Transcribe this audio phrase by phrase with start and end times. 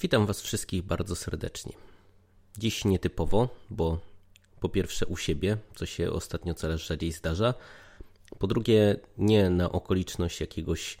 [0.00, 1.72] Witam Was wszystkich bardzo serdecznie.
[2.58, 3.98] Dziś nietypowo, bo
[4.60, 7.54] po pierwsze u siebie, co się ostatnio coraz rzadziej zdarza.
[8.38, 10.98] Po drugie, nie na okoliczność jakiegoś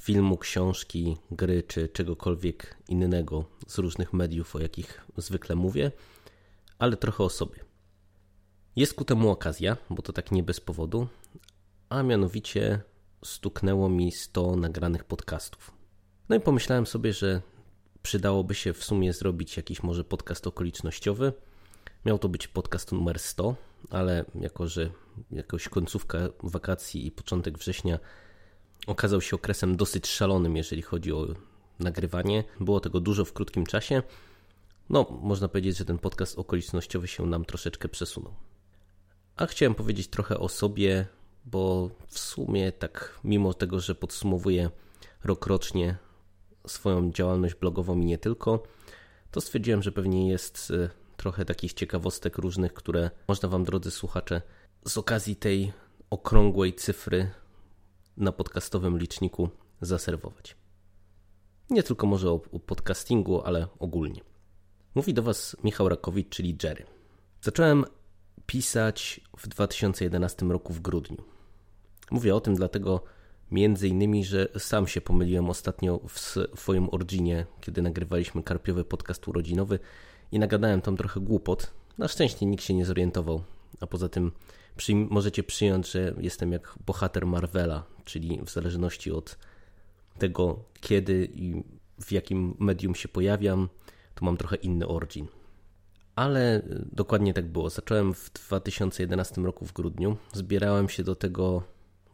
[0.00, 5.92] filmu, książki, gry czy czegokolwiek innego z różnych mediów, o jakich zwykle mówię,
[6.78, 7.64] ale trochę o sobie.
[8.76, 11.08] Jest ku temu okazja, bo to tak nie bez powodu,
[11.88, 12.80] a mianowicie
[13.24, 15.70] stuknęło mi 100 nagranych podcastów.
[16.28, 17.42] No i pomyślałem sobie, że
[18.02, 21.32] przydałoby się w sumie zrobić jakiś może podcast okolicznościowy.
[22.04, 23.56] Miał to być podcast numer 100,
[23.90, 24.90] ale jako, że
[25.30, 27.98] jakoś końcówka wakacji i początek września
[28.86, 31.26] okazał się okresem dosyć szalonym, jeżeli chodzi o
[31.78, 34.02] nagrywanie, było tego dużo w krótkim czasie.
[34.90, 38.34] No, można powiedzieć, że ten podcast okolicznościowy się nam troszeczkę przesunął.
[39.36, 41.06] A chciałem powiedzieć trochę o sobie,
[41.44, 44.70] bo w sumie tak, mimo tego, że podsumowuję
[45.24, 45.96] rok rocznie
[46.66, 48.62] swoją działalność blogową i nie tylko,
[49.30, 54.42] to stwierdziłem, że pewnie jest y, trochę takich ciekawostek różnych, które można Wam, drodzy słuchacze,
[54.86, 55.72] z okazji tej
[56.10, 57.30] okrągłej cyfry
[58.16, 59.48] na podcastowym liczniku
[59.80, 60.56] zaserwować.
[61.70, 64.20] Nie tylko może o, podcastingu, ale ogólnie.
[64.94, 66.86] Mówi do Was Michał Rakowicz, czyli Jerry.
[67.40, 67.84] Zacząłem
[68.46, 71.24] pisać w 2011 roku w grudniu.
[72.10, 73.04] Mówię o tym dlatego,
[73.52, 76.18] Między innymi, że sam się pomyliłem ostatnio w
[76.54, 79.78] swoim Orginie, kiedy nagrywaliśmy karpiowy podcast urodzinowy
[80.32, 81.72] i nagadałem tam trochę głupot.
[81.98, 83.42] Na szczęście nikt się nie zorientował,
[83.80, 84.32] a poza tym
[85.10, 89.38] możecie przyjąć, że jestem jak bohater Marvela, czyli w zależności od
[90.18, 91.62] tego, kiedy i
[92.00, 93.68] w jakim medium się pojawiam,
[94.14, 95.26] to mam trochę inny Origin.
[96.16, 97.70] Ale dokładnie tak było.
[97.70, 100.16] Zacząłem w 2011 roku w grudniu.
[100.32, 101.62] Zbierałem się do tego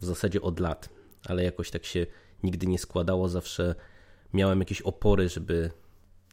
[0.00, 2.06] w zasadzie od lat ale jakoś tak się
[2.42, 3.28] nigdy nie składało.
[3.28, 3.74] Zawsze
[4.32, 5.70] miałem jakieś opory, żeby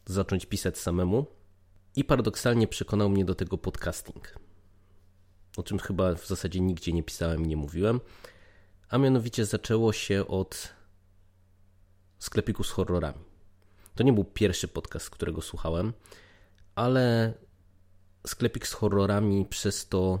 [0.06, 1.26] zacząć pisać samemu.
[1.96, 4.38] I paradoksalnie przekonał mnie do tego podcasting.
[5.56, 8.00] O czym chyba w zasadzie nigdzie nie pisałem nie mówiłem.
[8.88, 10.72] A mianowicie zaczęło się od
[12.18, 13.24] sklepiku z horrorami.
[13.94, 15.92] To nie był pierwszy podcast, którego słuchałem,
[16.74, 17.34] ale
[18.26, 20.20] sklepik z horrorami przez to,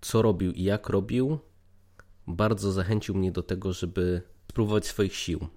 [0.00, 1.38] co robił i jak robił,
[2.26, 5.48] bardzo zachęcił mnie do tego, żeby spróbować swoich sił.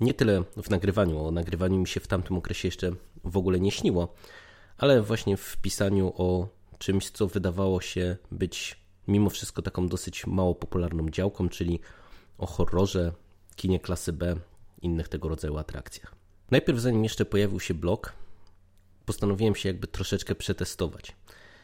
[0.00, 2.92] Nie tyle w nagrywaniu, o nagrywaniu mi się w tamtym okresie jeszcze
[3.24, 4.14] w ogóle nie śniło,
[4.78, 6.48] ale właśnie w pisaniu o
[6.78, 8.76] czymś, co wydawało się być
[9.08, 11.80] mimo wszystko taką dosyć mało popularną działką, czyli
[12.38, 13.12] o horrorze,
[13.56, 14.36] kinie klasy B,
[14.82, 16.14] innych tego rodzaju atrakcjach.
[16.50, 18.12] Najpierw zanim jeszcze pojawił się blog,
[19.06, 21.16] postanowiłem się jakby troszeczkę przetestować.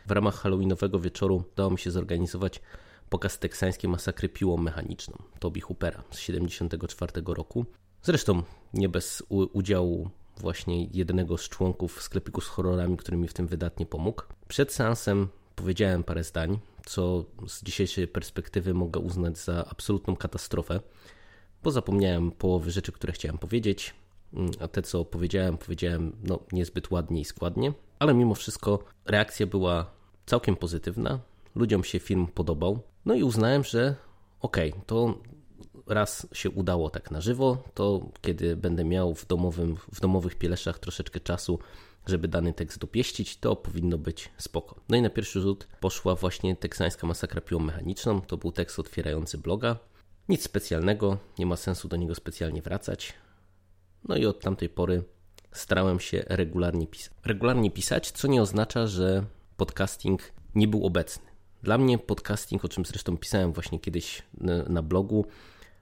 [0.06, 2.60] W ramach halloweenowego wieczoru udało mi się zorganizować
[3.10, 7.64] pokaz teksańskiej masakry piłą mechaniczną Toby Hoopera z 1974 roku.
[8.02, 8.42] Zresztą
[8.74, 13.86] nie bez udziału właśnie jednego z członków sklepiku z horrorami, który mi w tym wydatnie
[13.86, 14.22] pomógł.
[14.48, 20.80] Przed seansem powiedziałem parę zdań, co z dzisiejszej perspektywy mogę uznać za absolutną katastrofę,
[21.62, 23.94] bo zapomniałem połowy rzeczy, które chciałem powiedzieć,
[24.60, 29.90] a te, co powiedziałem, powiedziałem no, niezbyt ładnie i składnie, ale mimo wszystko reakcja była
[30.26, 31.18] całkiem pozytywna.
[31.54, 32.82] Ludziom się film podobał.
[33.04, 33.94] No i uznałem, że
[34.40, 35.18] okej, okay, to
[35.86, 40.78] raz się udało tak na żywo, to kiedy będę miał w, domowym, w domowych pieleszach
[40.78, 41.58] troszeczkę czasu,
[42.06, 44.80] żeby dany tekst dopieścić, to powinno być spoko.
[44.88, 48.20] No i na pierwszy rzut poszła właśnie teksańska masakra piłą mechaniczną.
[48.20, 49.76] To był tekst otwierający bloga.
[50.28, 53.12] Nic specjalnego, nie ma sensu do niego specjalnie wracać.
[54.08, 55.02] No i od tamtej pory
[55.52, 57.12] starałem się regularnie pisać.
[57.24, 59.24] Regularnie pisać, co nie oznacza, że
[59.56, 61.29] podcasting nie był obecny.
[61.62, 64.22] Dla mnie podcasting, o czym zresztą pisałem właśnie kiedyś
[64.68, 65.26] na blogu,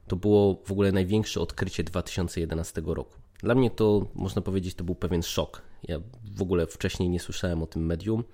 [0.07, 3.15] to było w ogóle największe odkrycie 2011 roku.
[3.43, 5.63] Dla mnie to, można powiedzieć, to był pewien szok.
[5.83, 6.01] Ja
[6.37, 8.25] w ogóle wcześniej nie słyszałem o tym medium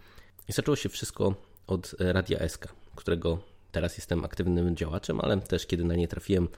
[0.48, 1.34] i zaczęło się wszystko
[1.66, 3.38] od Radia SK, którego
[3.72, 6.48] teraz jestem aktywnym działaczem, ale też kiedy na nie trafiłem,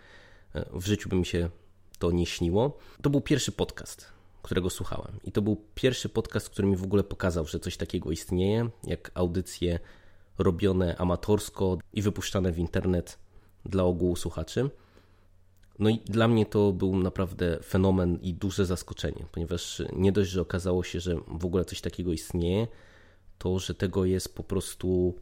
[0.55, 1.51] e, w życiu by mi się
[1.99, 2.79] to nie śniło.
[3.03, 5.21] To był pierwszy podcast, którego słuchałem.
[5.25, 9.11] I to był pierwszy podcast, który mi w ogóle pokazał, że coś takiego istnieje, jak
[9.15, 9.79] audycje
[10.39, 13.19] robione amatorsko i wypuszczane w internet
[13.65, 14.71] dla ogółu słuchaczy.
[15.79, 20.41] No i dla mnie to był naprawdę fenomen i duże zaskoczenie, ponieważ nie dość, że
[20.41, 22.67] okazało się, że w ogóle coś takiego istnieje,
[23.39, 25.15] to że tego jest po prostu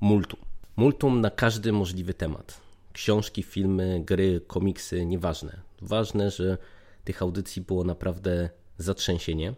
[0.00, 0.40] multum.
[0.76, 2.60] Multum na każdy możliwy temat.
[2.92, 5.60] Książki, filmy, gry, komiksy, nieważne.
[5.82, 6.58] Ważne, że
[7.04, 9.54] tych audycji było naprawdę zatrzęsienie,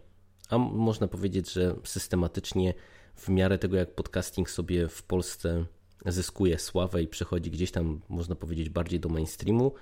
[0.48, 2.74] a można powiedzieć, że systematycznie
[3.16, 5.64] w miarę tego, jak podcasting sobie w Polsce
[6.06, 9.74] zyskuje sławę i przechodzi gdzieś tam, można powiedzieć, bardziej do mainstreamu,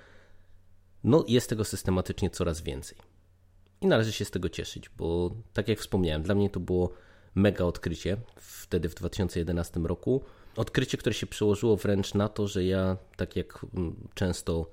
[1.03, 2.97] no jest tego systematycznie coraz więcej.
[3.81, 6.93] i należy się z tego cieszyć, bo tak jak wspomniałem, dla mnie to było
[7.35, 10.23] mega odkrycie wtedy w 2011 roku.
[10.55, 14.71] Odkrycie, które się przełożyło wręcz na to, że ja, tak jak mm, często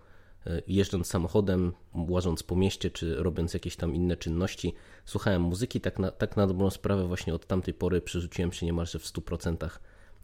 [0.66, 6.10] jeżdżąc samochodem, łażąc po mieście, czy robiąc jakieś tam inne czynności, słuchałem muzyki, tak na,
[6.10, 9.70] tak na dobrą sprawę właśnie od tamtej pory przerzuciłem się niemalże w 100%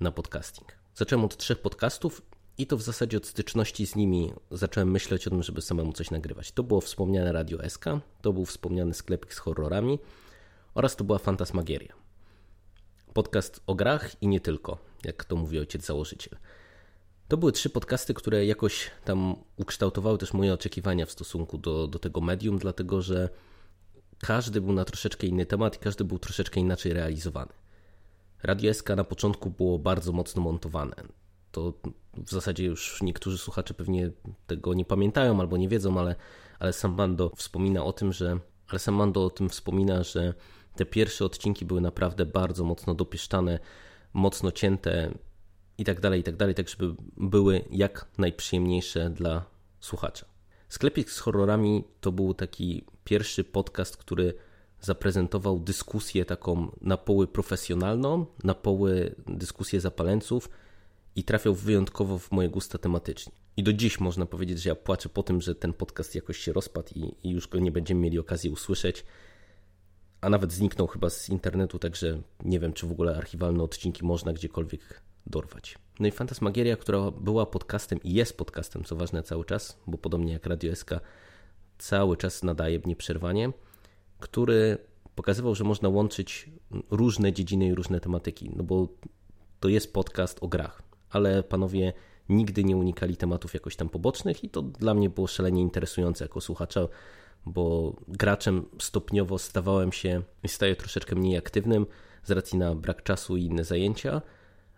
[0.00, 0.72] na podcasting.
[0.94, 2.22] Zacząłem od trzech podcastów
[2.58, 6.10] i to w zasadzie od styczności z nimi zacząłem myśleć o tym, żeby samemu coś
[6.10, 6.52] nagrywać.
[6.52, 7.84] To było wspomniane Radio SK,
[8.22, 9.98] to był wspomniany sklepik z horrorami
[10.74, 11.94] oraz to była Fantasmagieria.
[13.14, 16.38] Podcast o grach i nie tylko, jak to mówi ojciec założyciel.
[17.28, 21.99] To były trzy podcasty, które jakoś tam ukształtowały też moje oczekiwania w stosunku do, do
[21.99, 23.28] tego medium, dlatego że
[24.19, 27.52] każdy był na troszeczkę inny temat i każdy był troszeczkę inaczej realizowany.
[28.43, 30.94] Radio SK na początku było bardzo mocno montowane.
[31.52, 31.73] To
[32.14, 34.11] w zasadzie już niektórzy słuchacze pewnie
[34.46, 36.14] tego nie pamiętają albo nie wiedzą, ale,
[36.58, 38.38] ale sam Mando wspomina o tym, że
[38.69, 40.34] ale sam Mando o tym wspomina, że
[40.76, 43.58] te pierwsze odcinki były naprawdę bardzo mocno dopieszczane,
[44.12, 45.11] mocno cięte
[45.78, 49.44] i tak dalej, i tak dalej, tak żeby były jak najprzyjemniejsze dla
[49.81, 50.26] słuchacza.
[50.69, 54.34] Sklepik z horrorami to był taki pierwszy podcast, który
[54.81, 60.49] zaprezentował dyskusję taką na poły profesjonalną, na poły dyskusję zapaleńców
[61.17, 63.32] i trafiał wyjątkowo w moje gusta tematycznie.
[63.56, 66.52] I do dziś można powiedzieć, że ja płaczę po tym, że ten podcast jakoś się
[66.52, 69.05] rozpadł i, i już go nie będziemy mieli okazji usłyszeć,
[70.20, 74.32] a nawet zniknął chyba z internetu, także nie wiem, czy w ogóle archiwalne odcinki można
[74.32, 75.78] gdziekolwiek dorwać.
[76.00, 80.32] No i Fantasmagieria, która była podcastem i jest podcastem, co ważne cały czas, bo podobnie
[80.32, 80.90] jak Radio SK
[81.78, 83.52] cały czas nadaje nieprzerwanie,
[84.19, 84.78] który
[85.14, 86.50] pokazywał, że można łączyć
[86.90, 88.88] różne dziedziny i różne tematyki, no bo
[89.61, 91.93] to jest podcast o grach, ale panowie
[92.28, 96.40] nigdy nie unikali tematów jakoś tam pobocznych i to dla mnie było szalenie interesujące jako
[96.40, 96.88] słuchacza,
[97.46, 101.87] bo graczem stopniowo stawałem się i staję troszeczkę mniej aktywnym
[102.25, 104.23] z racji na brak czasu i inne zajęcia,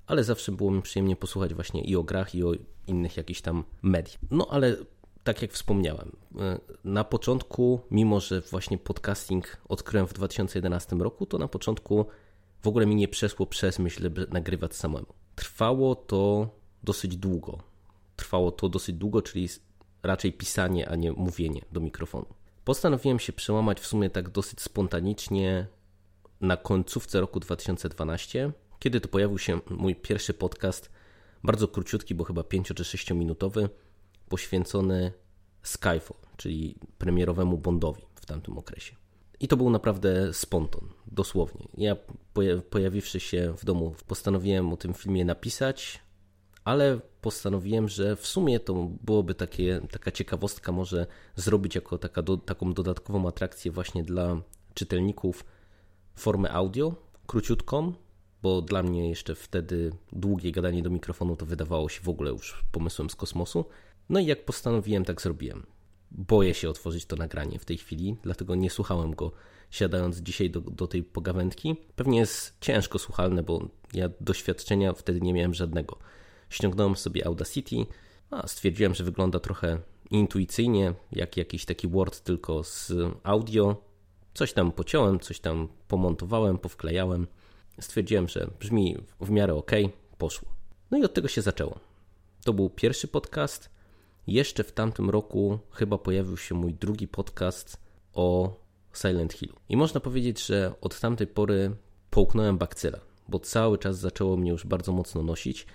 [0.08, 2.52] ale zawsze było mi przyjemnie posłuchać właśnie i o grach, i o
[2.86, 4.20] innych jakichś tam mediach.
[4.30, 4.76] No ale
[5.24, 11.38] tak jak wspomniałem, e, na początku, mimo że właśnie podcasting odkryłem w 2011 roku, to
[11.38, 12.06] na początku
[12.62, 15.06] w ogóle mi nie przeszło przez myśl, żeby nagrywać samemu.
[15.34, 16.48] Trwało to
[16.82, 17.58] dosyć długo.
[18.16, 19.48] Trwało to dosyć długo, czyli
[20.02, 22.26] raczej pisanie, a nie mówienie do mikrofonu.
[22.64, 25.66] Postanowiłem się przełamać w sumie tak dosyć spontanicznie
[26.40, 30.90] na końcówce roku 2012, kiedy to pojawił się mój pierwszy podcast,
[31.44, 33.68] bardzo króciutki, bo chyba 5 czy 6 minutowy,
[34.28, 35.12] poświęcony
[35.62, 38.96] Skyfall, czyli premierowemu Bondowi w tamtym okresie.
[39.40, 41.68] I to był naprawdę spontan, dosłownie.
[41.76, 41.96] Ja
[42.70, 46.00] pojawiwszy się w domu, postanowiłem o tym filmie napisać,
[46.64, 52.36] ale postanowiłem, że w sumie to byłoby takie, taka ciekawostka może zrobić jako taka do,
[52.36, 54.40] taką dodatkową atrakcję właśnie dla
[54.74, 55.44] czytelników
[56.14, 56.94] formę audio,
[57.26, 57.92] króciutką,
[58.42, 62.64] bo dla mnie jeszcze wtedy długie gadanie do mikrofonu to wydawało się w ogóle już
[62.72, 63.64] pomysłem z kosmosu.
[64.08, 65.66] No i jak postanowiłem, tak zrobiłem.
[66.10, 69.32] Boję się otworzyć to nagranie w tej chwili, dlatego nie słuchałem go
[69.70, 71.76] siadając dzisiaj do, do tej pogawędki.
[71.96, 75.98] Pewnie jest ciężko słuchalne, bo ja doświadczenia wtedy nie miałem żadnego.
[76.50, 77.76] Ściągnąłem sobie Audacity,
[78.30, 79.78] a stwierdziłem, że wygląda trochę
[80.10, 82.92] intuicyjnie, jak jakiś taki Word tylko z
[83.22, 83.76] audio.
[84.34, 87.26] Coś tam pociąłem, coś tam pomontowałem, powklejałem.
[87.80, 89.70] Stwierdziłem, że brzmi w miarę ok,
[90.18, 90.48] poszło.
[90.90, 91.78] No i od tego się zaczęło.
[92.44, 93.70] To był pierwszy podcast.
[94.26, 97.80] Jeszcze w tamtym roku chyba pojawił się mój drugi podcast
[98.14, 98.56] o
[98.94, 99.52] Silent Hill.
[99.68, 101.76] I można powiedzieć, że od tamtej pory
[102.10, 105.66] połknąłem bakcyla, bo cały czas zaczęło mnie już bardzo mocno nosić.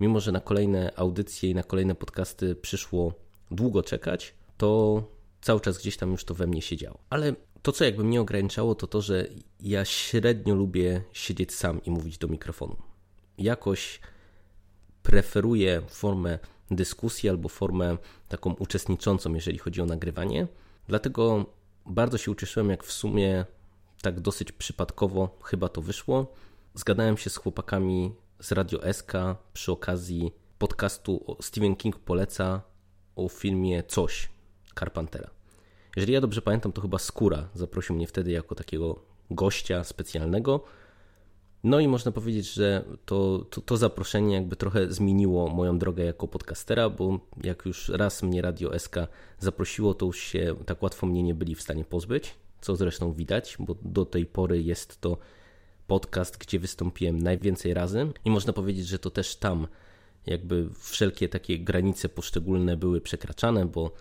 [0.00, 3.12] Mimo, że na kolejne audycje i na kolejne podcasty przyszło
[3.50, 5.02] długo czekać, to
[5.40, 6.98] cały czas gdzieś tam już to we mnie siedziało.
[7.10, 9.26] Ale to, co jakby mnie ograniczało, to to, że
[9.60, 12.76] ja średnio lubię siedzieć sam i mówić do mikrofonu.
[13.38, 14.00] Jakoś
[15.02, 16.38] preferuję formę
[16.70, 17.96] dyskusji albo formę
[18.28, 20.46] taką uczestniczącą, jeżeli chodzi o nagrywanie.
[20.88, 21.46] Dlatego
[21.86, 23.44] bardzo się ucieszyłem, jak w sumie
[24.02, 26.32] tak dosyć przypadkowo chyba to wyszło.
[26.74, 29.12] Zgadałem się z chłopakami z Radio SK
[29.52, 32.62] przy okazji podcastu Stephen King poleca
[33.16, 34.28] o filmie Coś
[34.78, 35.39] Carpentera.
[35.96, 40.64] Jeżeli ja dobrze pamiętam, to chyba Skóra zaprosił mnie wtedy jako takiego gościa specjalnego.
[41.64, 46.28] No i można powiedzieć, że to, to, to, zaproszenie jakby trochę zmieniło moją drogę jako
[46.28, 48.96] podcastera, bo jak już raz mnie Radio SK
[49.38, 53.56] zaprosiło, to już się tak łatwo mnie nie byli w stanie pozbyć, co zresztą widać,
[53.58, 55.18] bo do tej pory jest to
[55.86, 59.66] podcast, gdzie wystąpiłem najwięcej razy i można powiedzieć, że to też tam
[60.26, 63.92] jakby wszelkie takie granice poszczególne były przekraczane, bo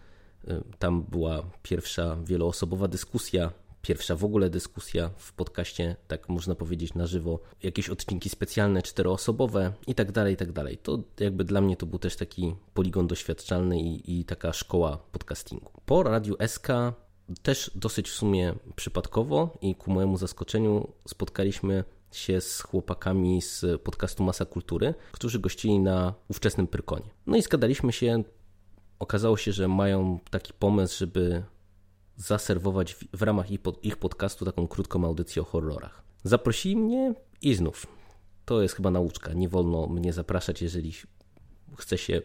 [0.79, 7.08] tam była pierwsza wieloosobowa dyskusja pierwsza w ogóle dyskusja w podcaście, tak można powiedzieć na
[7.08, 10.77] żywo, jakieś odcinki specjalne, czteroosobowe i tak dalej, i tak dalej.
[10.77, 15.72] To jakby dla mnie to był też taki poligon doświadczalny i, i taka szkoła podcastingu.
[15.86, 16.67] Po Radiu SK
[17.41, 24.24] też dosyć w sumie przypadkowo i ku mojemu zaskoczeniu spotkaliśmy się z chłopakami z podcastu
[24.24, 27.10] Masa Kultury, którzy gościli na ówczesnym Pyrkonie.
[27.27, 28.24] No i zgadaliśmy się.
[29.00, 31.44] Okazało się, że mają taki pomysł, żeby
[32.18, 33.48] zaserwować w, ramach
[33.84, 36.03] ich podcastu taką krótką audycję o horrorach.
[36.24, 37.88] Zaprosili mnie i znów.
[38.46, 39.34] To jest chyba nauczka.
[39.34, 40.94] Nie wolno mnie zapraszać, jeżeli
[41.77, 42.22] chce się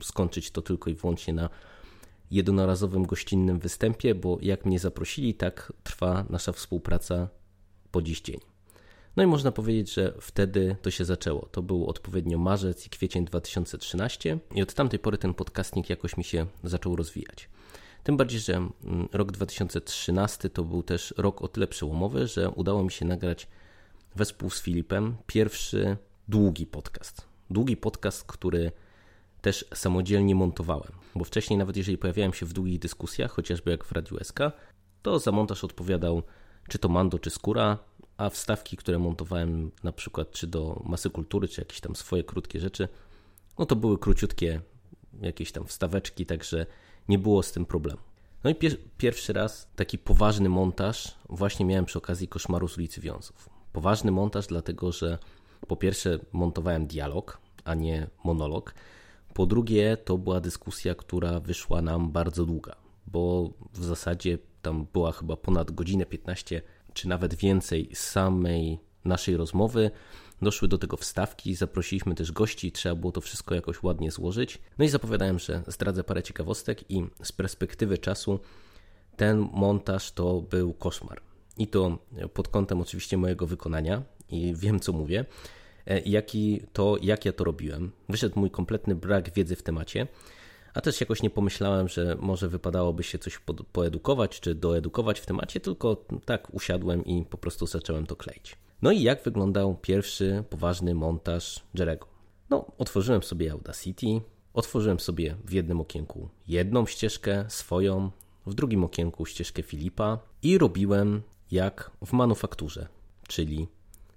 [0.00, 1.50] skończyć to tylko i wyłącznie na
[2.30, 7.28] jednorazowym gościnnym występie, bo jak mnie zaprosili, tak trwa nasza współpraca
[7.90, 8.55] po dziś dzień.
[9.16, 11.48] No i można powiedzieć, że wtedy to się zaczęło.
[11.52, 16.24] To był odpowiednio marzec i kwiecień 2013 i od tamtej pory ten podcastnik jakoś mi
[16.24, 17.48] się zaczął rozwijać.
[18.02, 22.84] Tym bardziej, że mm, rok 2013 to był też rok o tyle przełomowy, że udało
[22.84, 23.48] mi się nagrać
[24.16, 25.96] wespół z Filipem pierwszy
[26.28, 27.28] długi podcast.
[27.50, 28.72] Długi podcast, który
[29.40, 33.92] też samodzielnie montowałem, bo wcześniej nawet jeżeli pojawiałem się w długich dyskusjach, chociażby jak w
[33.92, 34.38] Radiu SK,
[35.02, 36.22] to za montaż odpowiadał
[36.68, 37.78] czy to Mando, czy Skóra,
[38.16, 42.60] a wstawki, które montowałem na przykład czy do masy kultury, czy jakieś tam swoje krótkie
[42.60, 42.88] rzeczy,
[43.58, 44.60] no to były króciutkie
[45.20, 46.66] jakieś tam wstaweczki, także
[47.08, 48.00] nie było z tym problemu.
[48.44, 53.00] No i pier pierwszy raz taki poważny montaż właśnie miałem przy okazji Koszmaru z ulicy
[53.00, 53.48] Wiązów.
[53.72, 55.18] Poważny montaż dlatego, że
[55.66, 58.74] po pierwsze montowałem dialog, a nie monolog.
[59.34, 65.12] Po drugie to była dyskusja, która wyszła nam bardzo długa, bo w zasadzie tam była
[65.12, 66.62] chyba ponad godzinę 15
[66.96, 69.90] czy nawet więcej samej naszej rozmowy.
[70.42, 74.58] Doszły do tego wstawki, zaprosiliśmy też gości, trzeba było to wszystko jakoś ładnie złożyć.
[74.78, 78.40] No i zapowiadałem, że zdradzę parę ciekawostek i z perspektywy czasu
[79.16, 81.20] ten montaż to był koszmar.
[81.58, 81.98] I to
[82.34, 85.24] pod kątem oczywiście mojego wykonania i wiem co mówię,
[85.86, 87.92] e, jaki to, jak ja to robiłem.
[88.08, 90.06] Wyszedł mój kompletny brak wiedzy w temacie,
[90.76, 93.40] a też jakoś nie pomyślałem, że może wypadałoby się coś
[93.72, 98.56] poedukować czy doedukować w temacie, tylko tak usiadłem i po prostu zacząłem to kleić.
[98.82, 102.06] No i jak wyglądał pierwszy poważny montaż Jerego?
[102.50, 104.20] No, otworzyłem sobie Audacity,
[104.54, 108.10] otworzyłem sobie w jednym okienku jedną ścieżkę swoją,
[108.46, 112.88] w drugim okienku ścieżkę Filipa i robiłem jak w manufakturze,
[113.28, 113.68] czyli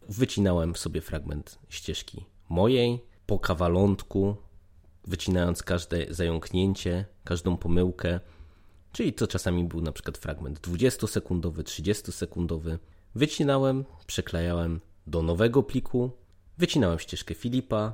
[0.10, 4.36] wycinałem sobie fragment ścieżki mojej, po kawalątku,
[5.08, 8.20] wycinając każde zająknięcie, każdą pomyłkę,
[8.92, 12.78] czyli to czasami był na przykład fragment 20-sekundowy, 30-sekundowy,
[13.16, 16.12] Wycinałem, przeklejałem do nowego pliku,
[16.58, 17.94] wycinałem ścieżkę Filipa,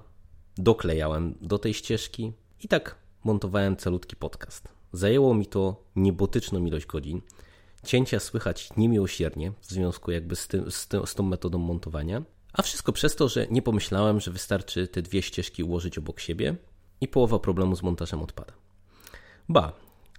[0.58, 2.34] doklejałem do tej ścieżki
[2.64, 4.68] i tak montowałem calutki podcast.
[4.94, 7.22] Zajęło mi to niebotyczną ilość godzin.
[7.84, 12.62] Cięcia słychać niemiłosiernie w związku jakby z, tym, z, tym, z tą metodą montowania, a
[12.62, 16.56] wszystko przez to, że nie pomyślałem, że wystarczy te dwie ścieżki ułożyć obok siebie
[17.02, 18.54] i połowa problemu z montażem odpada.
[19.50, 19.74] Ba,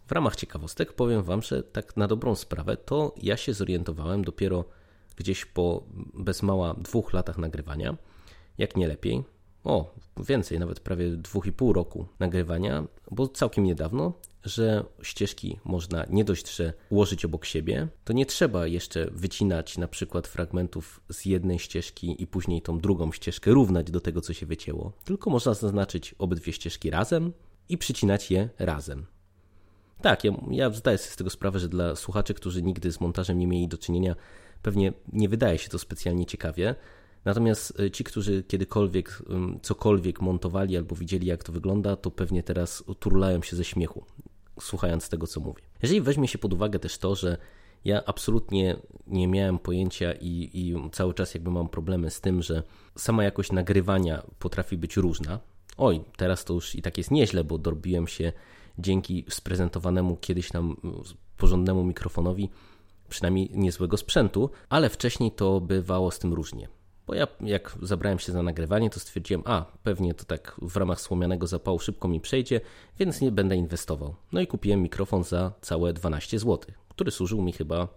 [0.06, 4.64] w ramach ciekawostek powiem Wam, że tak na dobrą sprawę to ja się zorientowałem dopiero
[5.16, 5.82] gdzieś po
[6.14, 7.96] bez mała dwóch latach nagrywania,
[8.58, 9.24] jak nie lepiej.
[9.66, 14.12] O, więcej, nawet prawie dwóch i pół roku nagrywania, bo całkiem niedawno,
[14.44, 19.88] że ścieżki można nie dość, że ułożyć obok siebie, to nie trzeba jeszcze wycinać na
[19.88, 24.46] przykład fragmentów z jednej ścieżki i później tą drugą ścieżkę równać do tego, co się
[24.46, 27.32] wycięło, tylko można zaznaczyć obydwie ścieżki razem
[27.68, 29.06] i przycinać je razem.
[30.02, 33.38] Tak, ja, ja zdaję sobie z tego sprawę, że dla słuchaczy, którzy nigdy z montażem
[33.38, 34.16] nie mieli do czynienia,
[34.62, 36.74] pewnie nie wydaje się to specjalnie ciekawie.
[37.26, 39.22] Natomiast e, ci, którzy kiedykolwiek
[39.62, 44.04] cokolwiek montowali albo widzieli, jak to wygląda, to pewnie teraz turlają się ze śmiechu,
[44.60, 45.62] słuchając tego, co mówię.
[45.82, 47.36] Jeżeli weźmie się pod uwagę też to, że
[47.84, 52.62] ja absolutnie nie miałem pojęcia i, i cały czas jakby mam problemy z tym, że
[52.96, 55.40] sama jakość nagrywania potrafi być różna.
[55.76, 58.32] Oj, teraz to już i tak jest nieźle, bo dorobiłem się
[58.78, 60.76] dzięki sprezentowanemu kiedyś nam
[61.36, 62.50] porządnemu mikrofonowi
[63.08, 66.68] przynajmniej niezłego sprzętu, ale wcześniej to bywało z tym różnie.
[67.06, 71.00] Bo ja jak zabrałem się za nagrywanie, to stwierdziłem, a pewnie to tak w ramach
[71.00, 72.60] słomianego zapału szybko mi przejdzie,
[72.98, 74.14] więc nie będę inwestował.
[74.32, 77.88] No i kupiłem mikrofon za całe 12 zł, który służył mi chyba,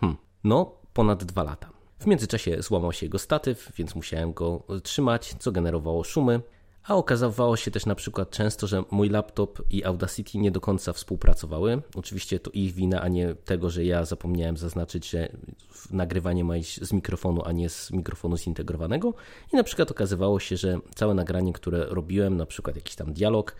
[0.00, 1.70] hmm, no ponad 2 lata.
[1.98, 6.40] W międzyczasie złamał się jego statyw, więc musiałem go trzymać, co generowało szumy,
[6.84, 10.92] a okazywało się też na przykład często, że mój laptop i Audacity nie do końca
[10.92, 11.82] współpracowały.
[11.94, 15.28] Oczywiście to ich wina, a nie tego, że ja zapomniałem zaznaczyć, że
[15.90, 19.14] nagrywanie ma iść z mikrofonu, a nie z mikrofonu zintegrowanego.
[19.52, 23.56] I na przykład okazywało się, że całe nagranie, które robiłem, na przykład jakiś tam dialog,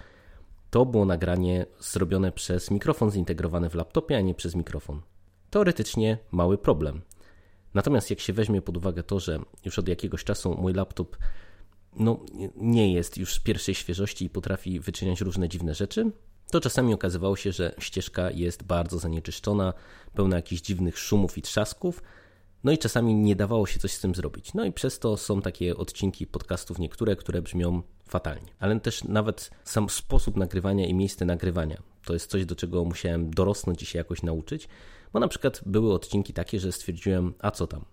[0.71, 5.01] to było nagranie zrobione przez mikrofon zintegrowany w laptopie, a nie przez mikrofon
[5.51, 7.03] teoretycznie mały problem.
[7.75, 11.17] Natomiast jak się weźmie pod uwagę to, że już od jakiegoś czasu mój laptop
[11.97, 12.21] no,
[12.57, 16.11] nie jest już z pierwszej świeżości i potrafi wyczyniać różne dziwne rzeczy,
[16.51, 19.73] to czasami okazywało się, że ścieżka jest bardzo zanieczyszczona,
[20.15, 22.03] pełna jakichś dziwnych szumów i trzasków,
[22.65, 24.55] no i czasami nie dawało się coś z tym zrobić.
[24.55, 28.53] No i przez to są takie odcinki podcastów niektóre, które brzmią fatalnie.
[28.59, 33.31] Ale też nawet sam sposób nagrywania i miejsce nagrywania to jest coś, do czego musiałem
[33.31, 34.69] dorosnąć i się jakoś nauczyć,
[35.13, 37.85] bo na przykład były odcinki takie, że stwierdziłem, a co tam,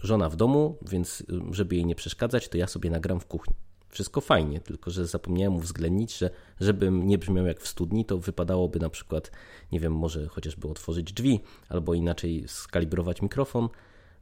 [0.00, 3.54] żona w domu, więc żeby jej nie przeszkadzać, to ja sobie nagram w kuchni.
[3.88, 6.30] Wszystko fajnie, tylko że zapomniałem uwzględnić, że
[6.60, 9.30] żebym nie brzmiał jak w studni, to wypadałoby na przykład,
[9.72, 13.68] nie wiem, może chociażby otworzyć drzwi, albo inaczej skalibrować mikrofon.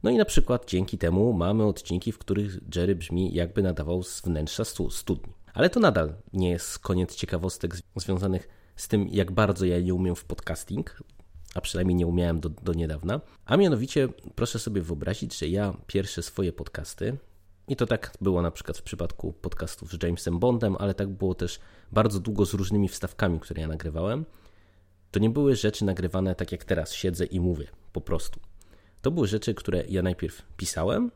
[0.03, 4.21] No i na przykład dzięki temu mamy odcinki, w których Jerry brzmi jakby nadawał z
[4.21, 5.33] wnętrza studni.
[5.53, 10.15] Ale to nadal nie jest koniec ciekawostek związanych z tym, jak bardzo ja nie umiem
[10.15, 11.03] w podcasting,
[11.53, 13.21] a przynajmniej nie umiałem do, do niedawna.
[13.45, 17.17] A mianowicie proszę sobie wyobrazić, że ja pierwsze swoje podcasty,
[17.67, 21.35] i to tak było na przykład w przypadku podcastów z Jamesem Bondem, ale tak było
[21.35, 21.59] też
[21.91, 24.25] bardzo długo z różnymi wstawkami, które ja nagrywałem.
[25.11, 28.39] To nie były rzeczy nagrywane tak jak teraz siedzę i mówię, po prostu.
[29.01, 31.11] To były rzeczy, które ja najpierw pisałem,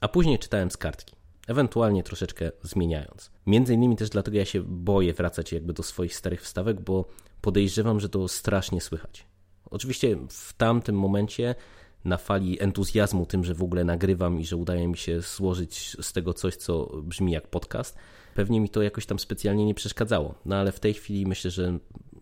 [0.00, 1.16] a później czytałem z kartki,
[1.48, 3.30] ewentualnie troszeczkę zmieniając.
[3.46, 7.04] Między innymi też dlatego ja się boję wracać jakby do swoich starych wstawek, bo
[7.40, 9.26] podejrzewam, że to strasznie słychać.
[9.70, 11.54] Oczywiście w tamtym momencie
[12.04, 16.12] na fali entuzjazmu tym, że w ogóle nagrywam i że udaje mi się złożyć z
[16.12, 17.96] tego coś, co brzmi jak podcast,
[18.34, 20.34] pewnie mi to jakoś tam specjalnie nie przeszkadzało.
[20.44, 21.78] No ale w tej chwili myślę, że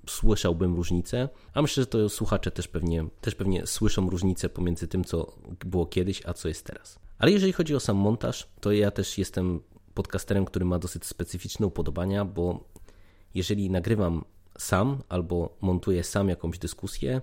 [0.08, 5.04] słyszałbym różnicę, a myślę, że to słuchacze też pewnie, też pewnie słyszą różnicę pomiędzy tym,
[5.04, 5.32] co
[5.66, 6.98] było kiedyś, a co jest teraz.
[7.18, 9.60] Ale jeżeli chodzi o sam montaż, to ja też jestem
[9.94, 12.64] podcasterem, który ma dosyć specyficzne upodobania, bo
[13.34, 14.24] jeżeli nagrywam
[14.58, 17.20] sam albo montuję sam jakąś dyskusję,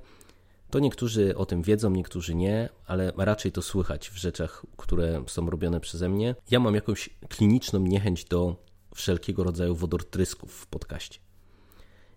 [0.74, 5.50] to niektórzy o tym wiedzą, niektórzy nie, ale raczej to słychać w rzeczach, które są
[5.50, 6.36] robione przeze mnie.
[6.52, 8.56] Ja mam jakąś kliniczną niechęć do
[8.96, 11.20] wszelkiego rodzaju wodortrysków w podcaście.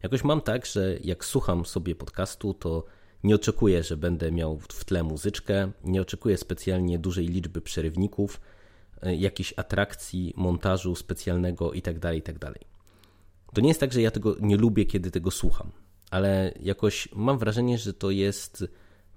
[0.02, 2.85] Jakoś mam tak, że jak słucham sobie podcastu, to
[3.24, 8.40] nie oczekuję, że będę miał w tle muzyczkę, nie oczekuję specjalnie dużej liczby przerywników,
[9.02, 12.52] e, jakiejś atrakcji, montażu specjalnego itd., tak itd.
[13.54, 15.72] To nie jest tak, że ja tego nie lubię, kiedy tego słucham,
[16.11, 18.64] ale jakoś mam wrażenie, że to jest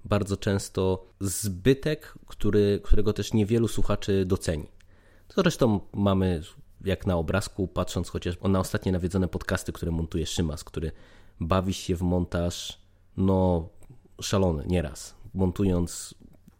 [0.04, 4.66] bardzo często zbytek, który, którego też niewielu słuchaczy doceni.
[5.28, 6.42] To zresztą mamy
[6.84, 10.92] jak na obrazku, patrząc chociaż na ostatnie nawiedzone podcasty, które montuje Szymas, który
[11.40, 12.78] bawi się w montaż,
[13.16, 13.68] no
[14.22, 16.14] szalony nieraz, montując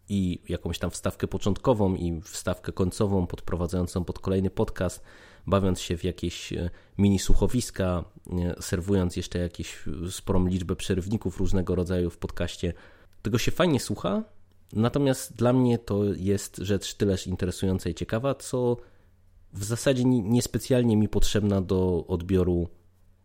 [0.08, 5.02] i jakąś tam wstawkę początkową i wstawkę końcową podprowadzającą pod kolejny podcast,
[5.46, 11.74] bawiąc się w jakieś e, mini słuchowiska, e, serwując jeszcze jakieś sporą liczbę przerywników różnego
[11.74, 12.72] rodzaju w podcaście.
[13.22, 14.24] Tego się fajnie słucha,
[14.72, 18.76] natomiast dla mnie to jest rzecz tyleż interesująca i ciekawa, co
[19.52, 22.68] w zasadzie niespecjalnie mi potrzebna do odbioru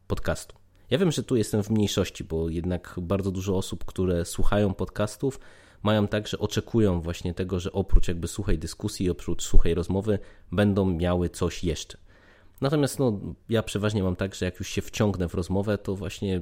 [0.08, 0.56] podcastu.
[0.90, 5.40] Ja wiem, że tu jestem w mniejszości, bo jednak bardzo dużo osób, które słuchają podcastów,
[5.84, 10.20] mają tak, że oczekują właśnie tego, że oprócz jakby suchej dyskusji, oprócz suchej rozmowy,
[10.52, 11.98] będą miały coś jeszcze.
[12.62, 16.42] Natomiast no, ja przeważnie mam tak, że jak już się wciągnę w rozmowę, to właśnie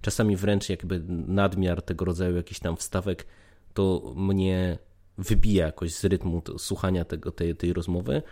[0.00, 3.26] czasami wręcz jakby nadmiar tego rodzaju jakichś tam wstawek
[3.74, 4.78] to mnie
[5.18, 8.22] wybija jakoś z rytmu słuchania tego, tej, tej rozmowy.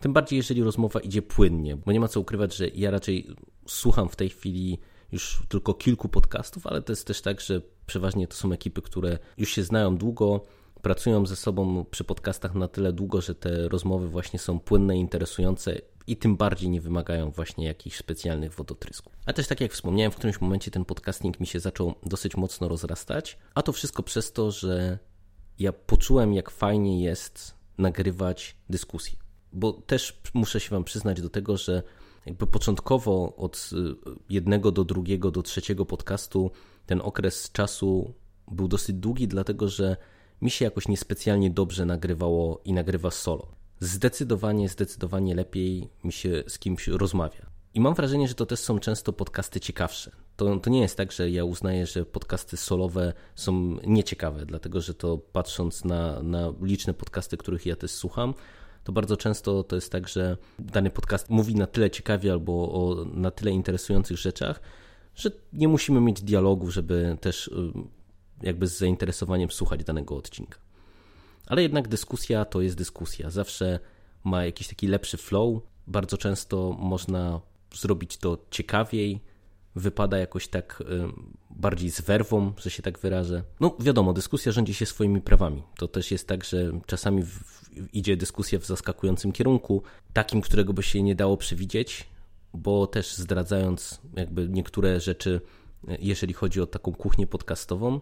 [0.00, 3.26] Tym bardziej, jeżeli rozmowa idzie płynnie, bo nie ma co ukrywać, że ja raczej
[3.66, 4.78] słucham w tej chwili
[5.12, 9.18] już tylko kilku podcastów, ale to jest też tak, że przeważnie to są ekipy, które
[9.36, 10.40] już się znają długo,
[10.82, 15.80] pracują ze sobą przy podcastach na tyle długo, że te rozmowy właśnie są płynne, interesujące
[16.06, 19.12] i tym bardziej nie wymagają właśnie jakichś specjalnych wodotrysków.
[19.26, 22.68] A też tak jak wspomniałem, w którymś momencie ten podcasting mi się zaczął dosyć mocno
[22.68, 24.98] rozrastać, a to wszystko przez to, że
[25.58, 29.16] ja poczułem, jak fajnie jest nagrywać dyskusje
[29.52, 31.82] bo też muszę się Wam przyznać do tego, że
[32.26, 33.76] jakby początkowo od y,
[34.30, 36.50] jednego do drugiego, do trzeciego podcastu
[36.86, 38.14] ten okres czasu
[38.48, 39.96] był dosyć długi, dlatego że
[40.42, 43.46] mi się jakoś niespecjalnie dobrze nagrywało i nagrywa solo.
[43.80, 47.50] Zdecydowanie, zdecydowanie lepiej mi się z kimś rozmawia.
[47.74, 50.10] I mam wrażenie, że to też są często podcasty ciekawsze.
[50.36, 54.94] To, to nie jest tak, że ja uznaję, że podcasty solowe są nieciekawe, dlatego że
[54.94, 58.34] to patrząc na, na liczne podcasty, których ja też słucham,
[58.84, 63.04] to bardzo często to jest tak, że dany podcast mówi na tyle ciekawie albo o
[63.04, 64.60] na tyle interesujących rzeczach,
[65.14, 67.52] że nie musimy mieć dialogu, żeby też y,
[68.42, 70.58] jakby z zainteresowaniem słuchać danego odcinka.
[71.46, 73.30] Ale jednak dyskusja to jest dyskusja.
[73.30, 73.80] Zawsze
[74.24, 75.62] ma jakiś taki lepszy flow.
[75.86, 77.40] Bardzo często można
[77.74, 79.20] zrobić to ciekawiej.
[79.74, 80.82] Wypada jakoś tak
[81.50, 83.42] bardziej z werwą, że się tak wyrażę.
[83.60, 85.62] No wiadomo, dyskusja rządzi się swoimi prawami.
[85.76, 87.22] To też jest tak, że czasami
[87.92, 92.06] idzie dyskusja w zaskakującym kierunku, takim, którego by się nie dało przewidzieć,
[92.54, 95.40] bo też zdradzając jakby niektóre rzeczy,
[95.98, 98.00] jeżeli chodzi o taką kuchnię podcastową,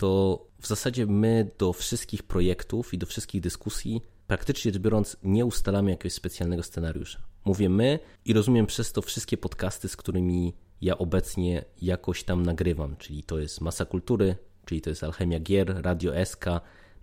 [0.00, 5.44] to w zasadzie my do wszystkich projektów i do wszystkich dyskusji, praktycznie rzecz biorąc, nie
[5.44, 7.22] ustalamy jakiegoś specjalnego scenariusza.
[7.44, 12.96] Mówię my i rozumiem przez to wszystkie podcasty, z którymi ja obecnie jakoś tam nagrywam,
[12.96, 16.44] czyli to jest Masa Kultury, czyli to jest Alchemia Gier, Radio SK,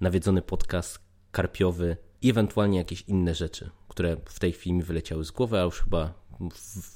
[0.01, 0.99] nawiedzony podcast
[1.31, 5.63] karpiowy i ewentualnie jakieś inne rzeczy, które w tej chwili mi wyleciały z głowy, a
[5.63, 6.13] już chyba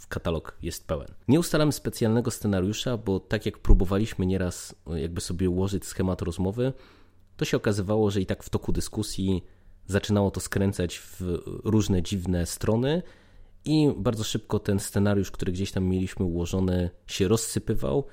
[0.09, 1.07] katalog jest pełen.
[1.27, 6.73] Nie ustalamy specjalnego scenariusza, bo tak jak próbowaliśmy nieraz jakby sobie ułożyć schemat rozmowy,
[7.37, 9.43] to się okazywało, że i tak w toku dyskusji
[9.87, 11.21] zaczynało to skręcać w
[11.63, 13.03] różne dziwne strony
[13.65, 18.05] i bardzo szybko ten scenariusz, który gdzieś tam mieliśmy ułożony, się rozsypywał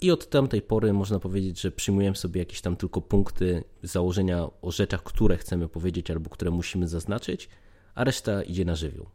[0.00, 4.70] i od tamtej pory można powiedzieć, że przyjmujemy sobie jakieś tam tylko punkty założenia o
[4.70, 7.48] rzeczach, które chcemy powiedzieć albo które musimy zaznaczyć,
[7.94, 9.06] a reszta idzie na żywioł.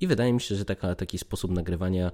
[0.00, 2.12] I wydaje mi się, że taka, taki sposób nagrywania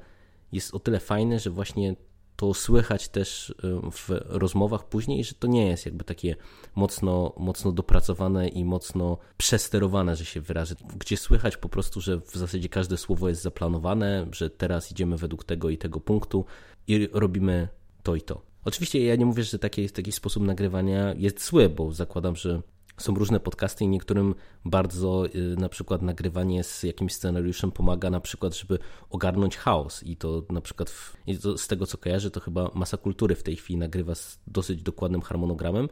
[0.52, 1.96] jest o tyle fajny, że właśnie
[2.36, 3.54] to słychać też
[3.92, 6.36] w rozmowach później, że to nie jest jakby takie
[6.74, 12.34] mocno, mocno dopracowane i mocno przesterowane, że się wyrażę, gdzie słychać po prostu, że w
[12.34, 16.44] zasadzie każde słowo jest zaplanowane, że teraz idziemy według tego i tego punktu
[16.86, 17.68] i robimy
[18.02, 18.42] to i to.
[18.64, 22.62] Oczywiście ja nie mówię, że taki, taki sposób nagrywania jest zły, bo zakładam, że
[22.96, 28.20] są różne podcasty i niektórym bardzo y, na przykład nagrywanie z jakimś scenariuszem pomaga na
[28.20, 28.78] przykład, żeby
[29.10, 31.16] ogarnąć chaos i to na przykład w,
[31.56, 35.20] z tego co kojarzę to chyba Masa Kultury w tej chwili nagrywa z dosyć dokładnym
[35.20, 35.88] harmonogramem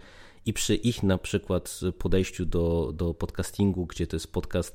[0.47, 4.75] i przy ich na przykład podejściu do, do podcastingu, gdzie to jest podcast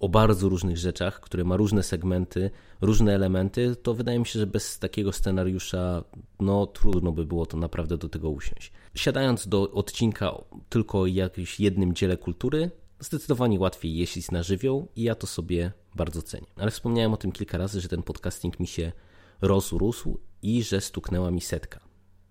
[0.00, 4.46] o bardzo różnych rzeczach, które ma różne segmenty, różne elementy, to wydaje mi się, że
[4.46, 6.04] bez takiego scenariusza
[6.40, 8.72] no trudno by było to naprawdę do tego usiąść.
[8.94, 10.34] Siadając do odcinka
[10.68, 15.72] tylko o jakimś jednym dziele kultury, zdecydowanie łatwiej jeździć na żywioł i ja to sobie
[15.94, 16.46] bardzo cenię.
[16.56, 18.92] Ale wspomniałem o tym kilka razy, że ten podcasting mi się
[19.40, 21.80] rozrósł i że stuknęła mi setka.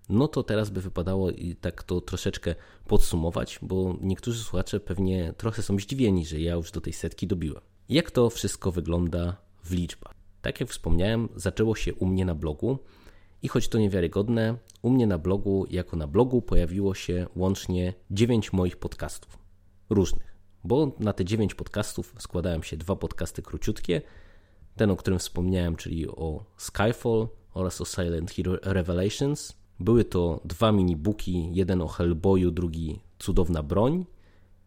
[0.10, 2.56] No to teraz by wypadało i tak to troszeczkę
[2.88, 7.62] podsumować, bo niektórzy słuchacze pewnie trochę są zdziwieni, że ja już do tej setki dobiłem.
[7.90, 10.14] Jak to wszystko wygląda w liczbach?
[10.42, 12.80] Tak jak wspomniałem, zaczęło się u mnie na blogu
[13.44, 18.54] i choć to niewiarygodne, u mnie na blogu, jako na blogu, pojawiło się łącznie 9
[18.54, 19.38] moich podcastów.
[19.90, 20.36] Różnych.
[20.64, 24.02] Bo na te 9 podcastów składają się dwa podcasty króciutkie.
[24.76, 29.54] Ten, o którym wspomniałem, czyli o Skyfall oraz o Silent Hill Revelations.
[29.80, 34.06] Były to dwa minibooki, jeden o Hellboyu, drugi Cudowna Broń.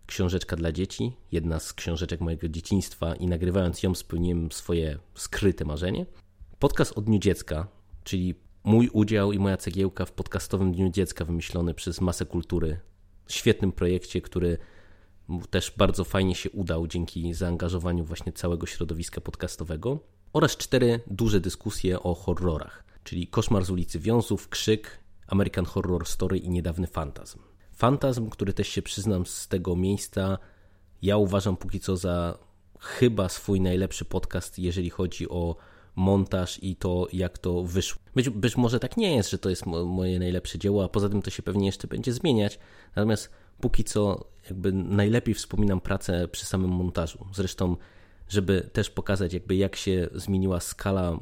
[0.06, 6.06] Książeczka dla dzieci, jedna z książeczek mojego dzieciństwa i nagrywając ją spełniłem swoje skryte marzenie.
[6.58, 7.68] Podcast od Dniu Dziecka,
[8.04, 12.80] czyli mój udział i moja cegiełka w podcastowym Dniu Dziecka wymyślony przez Masę Kultury.
[13.28, 14.58] Świetnym projekcie, który
[15.50, 19.98] też bardzo fajnie się udał dzięki zaangażowaniu właśnie całego środowiska podcastowego.
[20.32, 26.38] Oraz cztery duże dyskusje o horrorach, czyli Koszmar z ulicy Wiązów, Krzyk, American Horror Story
[26.38, 27.38] i Niedawny Fantazm.
[27.72, 30.38] Fantazm, który też się przyznam z tego miejsca,
[31.02, 32.38] ja uważam póki co za
[32.80, 35.56] chyba swój najlepszy podcast, jeżeli chodzi o
[35.96, 38.02] montaż i to, jak to wyszło.
[38.14, 41.22] Być, być może tak nie jest, że to jest moje najlepsze dzieło, a poza tym
[41.22, 42.58] to się pewnie jeszcze będzie zmieniać.
[42.96, 43.30] Natomiast
[43.60, 47.26] póki co, jakby najlepiej wspominam pracę przy samym montażu.
[47.34, 47.76] Zresztą,
[48.28, 51.18] żeby też pokazać, jakby jak się zmieniła skala,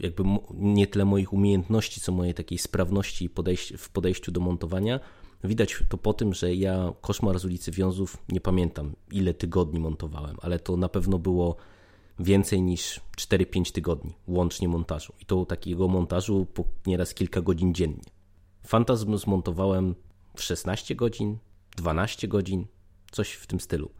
[0.00, 0.22] jakby
[0.54, 3.30] nie tyle moich umiejętności, co mojej takiej sprawności
[3.78, 5.00] w podejściu do montowania.
[5.44, 10.36] Widać to po tym, że ja koszmar z ulicy Wiązów nie pamiętam, ile tygodni montowałem,
[10.42, 11.56] ale to na pewno było
[12.18, 15.12] więcej niż 4-5 tygodni łącznie montażu.
[15.20, 18.02] I to takiego montażu po nieraz kilka godzin dziennie.
[18.66, 19.94] Fantazm zmontowałem
[20.36, 21.38] w 16 godzin,
[21.76, 22.66] 12 godzin,
[23.10, 23.90] coś w tym stylu.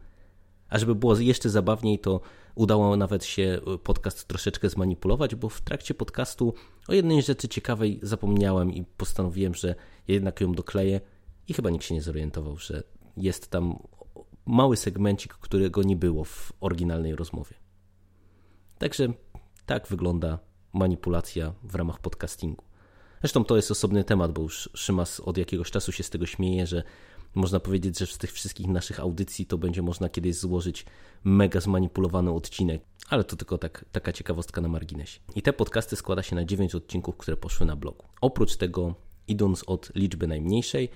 [0.69, 2.21] A żeby było jeszcze zabawniej, to
[2.55, 6.53] udało nawet się podcast troszeczkę zmanipulować, bo w trakcie podcastu
[6.87, 9.75] o jednej rzeczy ciekawej zapomniałem i postanowiłem, że
[10.07, 11.01] jednak ją dokleję
[11.47, 12.83] i chyba nikt się nie zorientował, że
[13.17, 13.79] jest tam
[14.45, 17.55] mały segmencik, którego nie było w oryginalnej rozmowie.
[18.79, 19.13] Także
[19.65, 20.39] tak wygląda
[20.73, 22.63] manipulacja w ramach podcastingu.
[23.21, 26.67] Zresztą to jest osobny temat, bo już Szymas od jakiegoś czasu się z tego śmieje,
[26.67, 26.83] że
[27.35, 30.85] można powiedzieć, że z tych wszystkich naszych audycji to będzie można kiedyś złożyć
[31.23, 35.19] mega zmanipulowany odcinek, ale to tylko tak, taka ciekawostka na marginesie.
[35.35, 38.05] I te podcasty składa się na 9 odcinków, które poszły na blogu.
[38.21, 38.95] Oprócz tego,
[39.27, 40.89] idąc od liczby najmniejszej,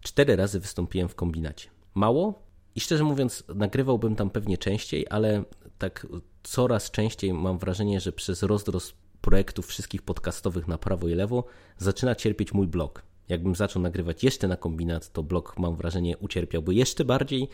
[0.00, 1.70] cztery razy wystąpiłem w kombinacie.
[1.94, 2.42] Mało?
[2.74, 5.44] I szczerze mówiąc, nagrywałbym tam pewnie częściej, ale
[5.78, 6.06] tak
[6.42, 11.44] coraz częściej mam wrażenie, że przez rozrost projektów wszystkich podcastowych na prawo i lewo,
[11.78, 13.02] zaczyna cierpieć mój blog.
[13.28, 17.48] Jakbym zaczął nagrywać jeszcze na kombinat, to blog mam wrażenie ucierpiałby jeszcze bardziej,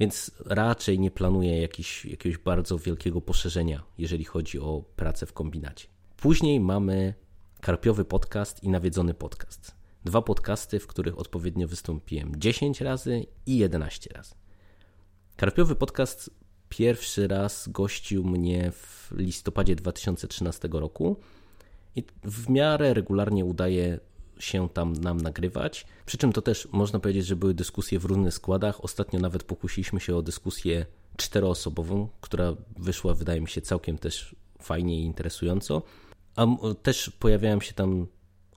[0.00, 1.60] więc raczej nie planuję
[2.04, 5.88] jakiegoś bardzo wielkiego poszerzenia, jeżeli chodzi o pracę w kombinacie.
[6.16, 7.14] Później mamy
[7.60, 9.74] Karpiowy Podcast i Nawiedzony Podcast.
[10.04, 14.34] Dwa podcasty, w których odpowiednio wystąpiłem 10 razy i 11 razy.
[15.36, 16.30] Karpiowy Podcast
[16.68, 21.16] pierwszy raz gościł mnie w listopadzie 2013 roku
[21.96, 24.00] i w miarę regularnie udaje
[24.38, 25.86] się tam nam nagrywać.
[26.06, 28.84] Przy czym to też można powiedzieć, że były dyskusje w różnych składach.
[28.84, 35.00] Ostatnio nawet pokusiliśmy się o dyskusję czteroosobową, która wyszła, wydaje mi się, całkiem też fajnie
[35.00, 35.82] i interesująco.
[36.36, 36.46] A
[36.82, 38.06] też pojawiałem się tam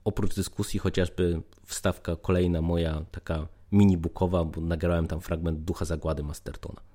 [0.04, 6.91] oprócz dyskusji chociażby wstawka kolejna moja taka mini-bookowa, bo nagrałem tam fragment Ducha Zagłady Mastertona.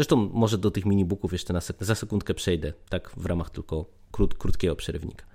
[0.00, 3.84] Zresztą może do tych minibooków jeszcze na sek za sekundkę przejdę, tak w ramach tylko
[4.12, 5.26] krót, krótkiego przerywnika.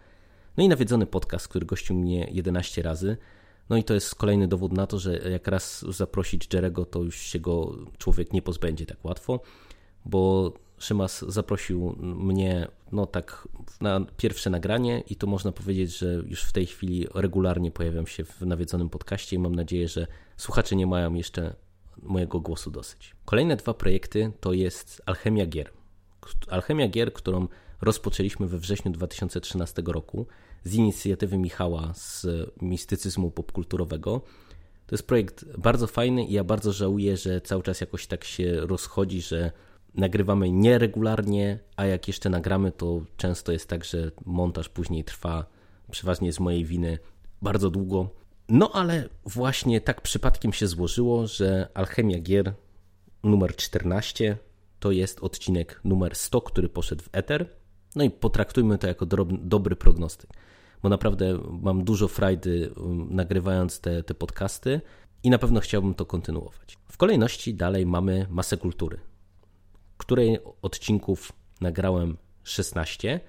[0.57, 3.17] No i nawiedzony podcast, który gościł mnie 11 razy.
[3.69, 7.15] No i to jest kolejny dowód na to, że jak raz zaprosić Jerego, to już
[7.15, 9.39] się go człowiek nie pozbędzie tak łatwo,
[10.05, 13.47] bo Szymas zaprosił mnie no tak
[13.81, 18.23] na pierwsze nagranie i to można powiedzieć, że już w tej chwili regularnie pojawiam się
[18.23, 21.55] w nawiedzonym podcaście i mam nadzieję, że słuchacze nie mają jeszcze
[22.01, 23.15] mojego głosu dosyć.
[23.25, 25.71] Kolejne dwa projekty to jest Alchemia Gier.
[26.49, 27.47] Alchemia Gier, którą
[27.81, 30.27] rozpoczęliśmy we wrześniu 2013 roku
[30.63, 32.27] z inicjatywy Michała z
[32.61, 34.21] mistycyzmu popkulturowego.
[34.87, 38.59] To jest projekt bardzo fajny i ja bardzo żałuję, że cały czas jakoś tak się
[38.59, 39.51] rozchodzi, że
[39.95, 45.45] nagrywamy nieregularnie, a jak jeszcze nagramy, to często jest tak, że montaż później trwa
[45.91, 46.99] przeważnie z mojej winy
[47.41, 48.09] bardzo długo.
[48.49, 52.53] No ale właśnie tak przypadkiem się złożyło, że Alchemia Gier
[53.23, 54.37] numer 14
[54.79, 57.49] to jest odcinek numer 100, który poszedł w Ether.
[57.95, 60.29] No i potraktujmy to jako dobry prognostyk,
[60.83, 64.81] bo naprawdę mam dużo frajdy um, nagrywając te, te podcasty
[65.23, 66.77] i na pewno chciałbym to kontynuować.
[66.91, 68.99] W kolejności dalej mamy masę kultury,
[69.97, 71.31] której odcinków
[71.61, 73.19] nagrałem 16,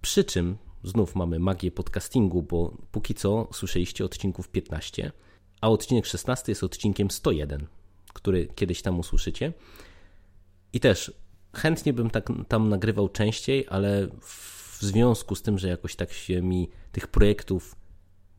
[0.00, 5.12] przy czym znów mamy magię podcastingu, bo póki co słyszeliście odcinków 15,
[5.60, 7.66] a odcinek 16 jest odcinkiem 101,
[8.12, 9.52] który kiedyś tam usłyszycie.
[10.72, 11.12] I też
[11.54, 16.42] chętnie bym tak, tam nagrywał częściej, ale w związku z tym, że jakoś tak się
[16.42, 17.76] mi tych projektów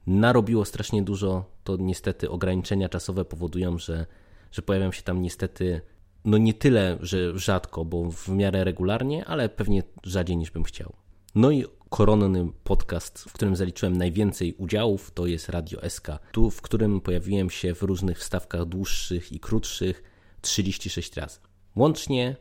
[0.07, 4.05] narobiło strasznie dużo, to niestety ograniczenia czasowe powodują, że,
[4.51, 5.81] że pojawiam się tam niestety
[6.25, 10.93] no nie tyle, że rzadko, bo w miarę regularnie, ale pewnie rzadziej niż bym chciał.
[11.35, 16.61] No i koronny podcast, w którym zaliczyłem najwięcej udziałów, to jest Radio SK, tu w
[16.61, 20.03] którym pojawiłem się w różnych wstawkach dłuższych i krótszych
[20.41, 21.39] 36 razy.
[21.75, 22.35] Łącznie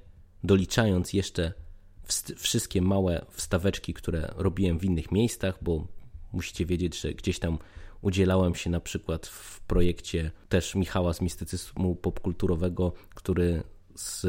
[0.45, 1.53] doliczając jeszcze
[2.37, 5.87] wszystkie małe wstaweczki, które robiłem w innych miejscach, bo
[6.33, 7.59] musicie wiedzieć, że gdzieś tam
[8.03, 13.63] udzielałem się na przykład w projekcie też Michała z mistycyzmu popkulturowego, który,
[13.95, 14.27] z,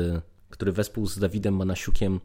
[0.50, 2.20] który wespół z Dawidem Manasiukiem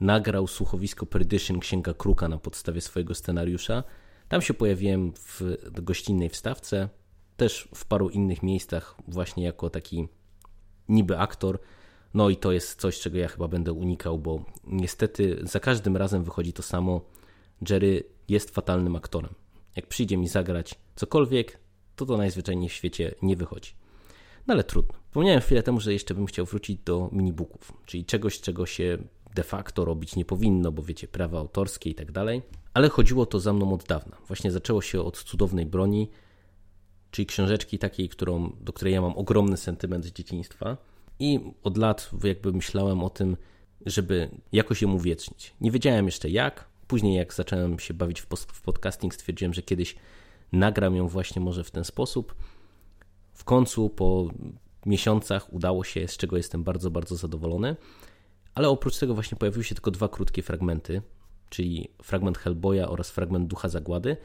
[0.00, 3.84] nagrał słuchowisko Perdition Księga Kruka na podstawie swojego scenariusza.
[4.28, 5.42] Tam się pojawiłem w
[5.82, 6.88] gościnnej wstawce,
[7.36, 10.08] też w paru innych miejscach właśnie jako taki
[10.88, 11.58] niby aktor,
[12.14, 16.24] no i to jest coś, czego ja chyba będę unikał, bo niestety za każdym razem
[16.24, 17.00] wychodzi to samo.
[17.70, 19.34] Jerry jest fatalnym aktorem.
[19.76, 21.58] Jak przyjdzie mi zagrać cokolwiek,
[21.96, 23.72] to to najzwyczajniej w świecie nie wychodzi.
[24.46, 24.94] No ale trudno.
[25.06, 28.98] Wspomniałem chwilę temu, że jeszcze bym chciał wrócić do minibooków, czyli czegoś, czego się
[29.36, 32.42] de facto robić nie powinno, bo wiecie, prawa autorskie i tak dalej.
[32.74, 34.16] Ale chodziło to za mną od dawna.
[34.26, 36.10] Właśnie zaczęło się od cudownej broni,
[37.10, 40.76] czyli książeczki takiej, którą, do której ja mam ogromny sentyment z dzieciństwa
[41.18, 43.36] i od lat jakby myślałem o tym,
[43.86, 45.54] żeby jakoś ją uwiecznić.
[45.60, 46.68] Nie wiedziałem jeszcze jak.
[46.86, 49.96] Później jak zacząłem się bawić w podcasting, stwierdziłem, że kiedyś
[50.52, 52.34] nagram ją właśnie może w ten sposób.
[53.34, 54.28] W końcu po
[54.86, 57.76] miesiącach udało się, z czego jestem bardzo, bardzo zadowolony.
[58.56, 61.02] Ale oprócz tego właśnie pojawiły się tylko dwa krótkie fragmenty,
[61.48, 64.16] czyli fragment Hellboya oraz fragment Ducha Zagłady.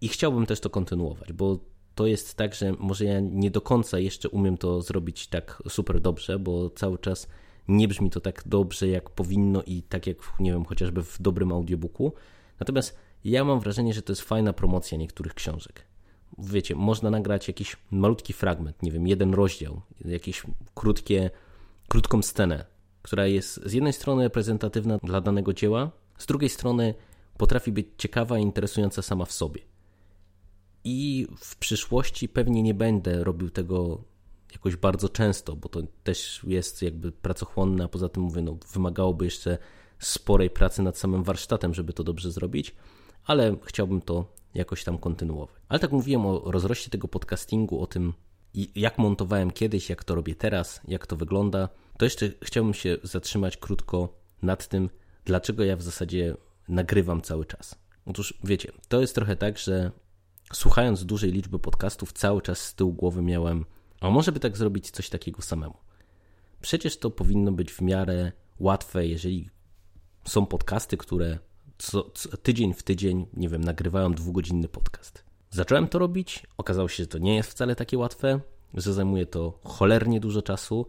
[0.00, 1.58] I chciałbym też to kontynuować, bo
[1.94, 6.00] to jest tak, że może ja nie do końca jeszcze umiem to zrobić tak super
[6.00, 7.28] dobrze, bo cały czas
[7.68, 11.52] nie brzmi to tak dobrze, jak powinno i tak jak, nie wiem, chociażby w dobrym
[11.52, 12.12] audiobooku.
[12.60, 15.86] Natomiast ja mam wrażenie, że to jest fajna promocja niektórych książek.
[16.38, 20.42] Wiecie, można nagrać jakiś malutki fragment, nie wiem, jeden rozdział, jakieś
[20.74, 21.30] krótkie,
[21.88, 22.71] krótką scenę,
[23.02, 26.94] która jest z jednej strony reprezentatywna dla danego dzieła, z drugiej strony
[27.36, 29.72] potrafi być ciekawa i interesująca sama w sobie
[30.84, 34.04] i w przyszłości pewnie nie będę robił tego
[34.52, 39.24] jakoś bardzo często, bo to też jest jakby pracochłonne, a poza tym mówię, no, wymagałoby
[39.24, 39.58] jeszcze
[39.98, 42.76] sporej pracy nad samym warsztatem, żeby to dobrze zrobić,
[43.24, 45.56] ale chciałbym to jakoś tam kontynuować.
[45.68, 48.12] Ale tak mówiłem o rozroście tego podcastingu, o tym,
[48.74, 53.56] jak montowałem kiedyś, jak to robię teraz, jak to wygląda, to jeszcze chciałbym się zatrzymać
[53.56, 54.90] krótko nad tym,
[55.24, 56.36] dlaczego ja w zasadzie
[56.68, 57.74] nagrywam cały czas.
[58.06, 59.90] Otóż wiecie, to jest trochę tak, że
[60.52, 63.64] słuchając dużej liczby podcastów, cały czas z tyłu głowy miałem,
[64.00, 65.74] a może by tak zrobić coś takiego samemu.
[66.60, 69.50] Przecież to powinno być w miarę łatwe, jeżeli
[70.24, 71.38] są podcasty, które
[71.78, 75.24] co, co, tydzień w tydzień, nie wiem, nagrywają dwugodzinny podcast.
[75.50, 78.40] Zacząłem to robić, okazało się, że to nie jest wcale takie łatwe,
[78.74, 80.86] że zajmuje to cholernie dużo czasu.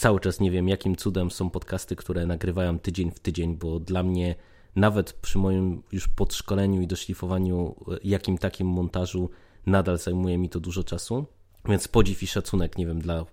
[0.00, 4.02] Cały czas nie wiem, jakim cudem są podcasty, które nagrywają tydzień w tydzień, bo dla
[4.02, 4.34] mnie
[4.76, 9.30] nawet przy moim już podszkoleniu i doszlifowaniu jakim takim montażu
[9.66, 11.26] nadal zajmuje mi to dużo czasu.
[11.64, 13.24] Więc podziw i szacunek, nie wiem, dla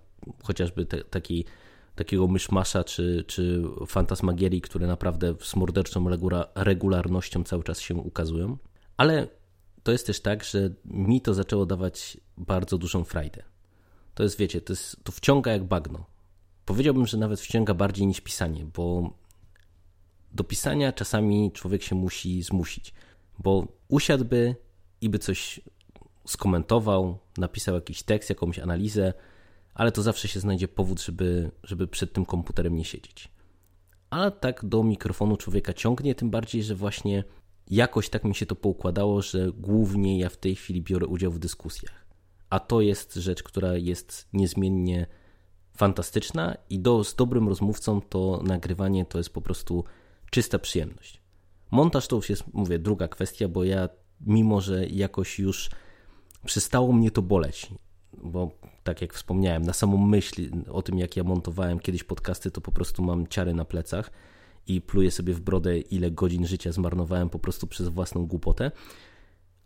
[0.42, 1.44] chociażby te, takiej,
[1.94, 6.06] takiego myszmasza czy, czy fantasmagierii, które naprawdę z morderczą
[6.54, 8.56] regularnością cały czas się ukazują.
[8.96, 9.28] Ale
[9.82, 13.42] to jest też tak, że mi to zaczęło dawać bardzo dużą frajdę.
[14.14, 16.17] To jest, wiecie, to, jest, to wciąga jak bagno.
[16.68, 19.10] Powiedziałbym, że nawet wciąga bardziej niż pisanie, bo
[20.32, 22.94] do pisania czasami człowiek się musi zmusić,
[23.38, 24.54] bo usiadłby
[25.00, 25.60] i by coś
[26.26, 29.12] skomentował, napisał jakiś tekst, jakąś analizę,
[29.74, 33.28] ale to zawsze się znajdzie powód, żeby, żeby przed tym komputerem nie siedzieć.
[34.10, 37.24] A tak do mikrofonu człowieka ciągnie, tym bardziej, że właśnie
[37.70, 41.38] jakoś tak mi się to poukładało, że głównie ja w tej chwili biorę udział w
[41.38, 42.06] dyskusjach.
[42.50, 45.06] A to jest rzecz, która jest niezmiennie
[45.78, 49.84] fantastyczna i do, z dobrym rozmówcą to nagrywanie to jest po prostu
[50.30, 51.20] czysta przyjemność.
[51.70, 53.88] Montaż to już jest, mówię, druga kwestia, bo ja,
[54.20, 55.70] mimo że jakoś już
[56.44, 57.68] przestało mnie to boleć,
[58.12, 58.50] bo
[58.84, 62.72] tak jak wspomniałem, na samą myśl o tym, jak ja montowałem kiedyś podcasty, to po
[62.72, 64.10] prostu mam ciary na plecach
[64.66, 68.70] i pluję sobie w brodę, ile godzin życia zmarnowałem po prostu przez własną głupotę.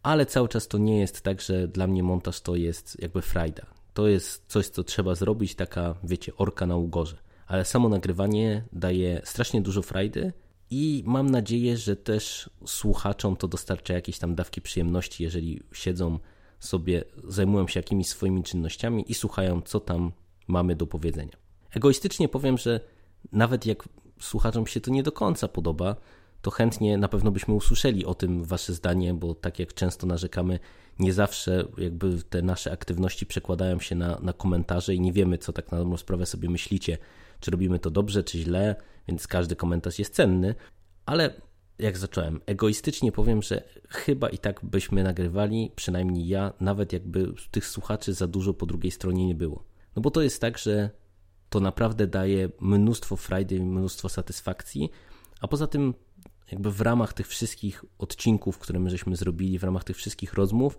[0.03, 3.67] Ale cały czas to nie jest tak, że dla mnie montaż to jest jakby frajda.
[3.95, 7.17] To jest coś, co trzeba zrobić, taka, wiecie, orka na ugorze.
[7.47, 10.33] Ale samo nagrywanie daje strasznie dużo frajdy
[10.71, 16.19] i mam nadzieję, że też słuchaczom to dostarcza jakieś tam dawki przyjemności, jeżeli siedzą
[16.61, 20.13] sobie, zajmują się jakimiś swoimi czynnościami i słuchają, co tam
[20.49, 21.37] mamy do powiedzenia.
[21.71, 22.81] Egoistycznie powiem, że
[23.33, 23.89] nawet jak
[24.21, 25.97] słuchaczom się to nie do końca podoba,
[26.43, 30.59] to chętnie na pewno byśmy usłyszeli o tym wasze zdanie, bo tak jak często narzekamy,
[30.99, 35.53] nie zawsze jakby te nasze aktywności przekładają się na, na komentarze i nie wiemy, co
[35.53, 36.99] tak na dobrą sprawę sobie myślicie,
[37.41, 38.77] czy robimy to dobrze, czy źle,
[39.09, 40.55] więc każdy komentarz jest cenny,
[41.07, 41.35] ale
[41.79, 47.67] jak zacząłem, egoistycznie powiem, że chyba i tak byśmy nagrywali, przynajmniej ja, nawet jakby tych
[47.67, 49.65] słuchaczy za dużo po drugiej stronie nie było.
[49.97, 50.91] No bo to jest tak, że
[51.49, 54.91] to naprawdę daje mnóstwo frajdy, mnóstwo satysfakcji,
[55.41, 55.95] a poza tym
[56.53, 60.79] jakby w ramach tych wszystkich odcinków, które my żeśmy zrobili, w ramach tych wszystkich rozmów,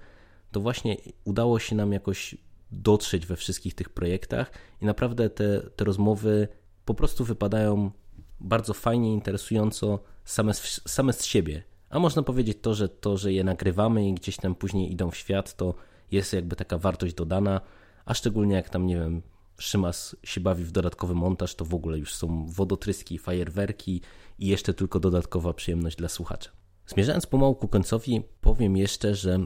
[0.51, 2.35] to właśnie udało się nam jakoś
[2.71, 6.47] dotrzeć we wszystkich tych projektach i naprawdę te, te rozmowy
[6.85, 7.91] po prostu wypadają
[8.39, 10.53] bardzo fajnie, interesująco same,
[10.87, 11.63] same z siebie.
[11.89, 15.17] A można powiedzieć to, że to, że je nagrywamy i gdzieś tam później idą w
[15.17, 15.75] świat, to
[16.11, 17.61] jest jakby taka wartość dodana,
[18.05, 19.21] a szczególnie jak tam, nie wiem,
[19.63, 24.01] Szymas się bawi w dodatkowy montaż, to w ogóle już są wodotryski, fajerwerki
[24.39, 26.49] i jeszcze tylko dodatkowa przyjemność dla słuchacza.
[26.87, 29.39] Zmierzając pomału ku końcowi, powiem jeszcze, że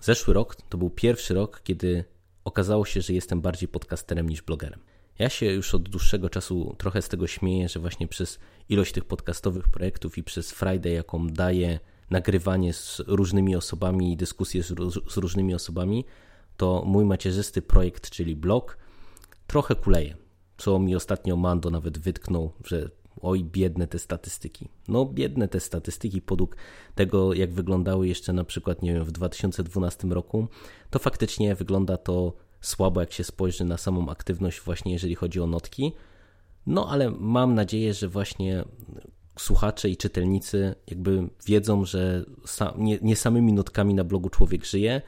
[0.00, 2.04] zeszły rok to był pierwszy rok, kiedy
[2.44, 4.80] okazało się, że jestem bardziej podcasterem niż blogerem.
[5.18, 9.04] Ja się już od dłuższego czasu trochę z tego śmieję, że właśnie przez ilość tych
[9.04, 11.80] podcastowych projektów i przez Friday, jaką daje
[12.10, 14.74] nagrywanie z różnymi osobami i dyskusje z,
[15.12, 16.04] z różnymi osobami,
[16.56, 18.85] to mój macierzysty projekt, czyli blog,
[19.46, 20.16] trochę kuleje.
[20.56, 24.68] Co mi ostatnio Mando nawet wytknął, że oj, biedne te statystyki.
[24.88, 26.56] No, biedne te statystyki podług
[26.94, 30.48] tego, jak wyglądały jeszcze na przykład, nie wiem, w 2012 roku,
[30.90, 35.46] to faktycznie wygląda to słabo, jak się spojrzy na samą aktywność, właśnie jeżeli chodzi o
[35.46, 35.92] notki.
[36.66, 38.64] No, ale mam nadzieję, że właśnie
[39.38, 42.24] słuchacze i czytelnicy jakby wiedzą, że
[42.78, 45.02] nie, nie samymi notkami na blogu człowiek żyje,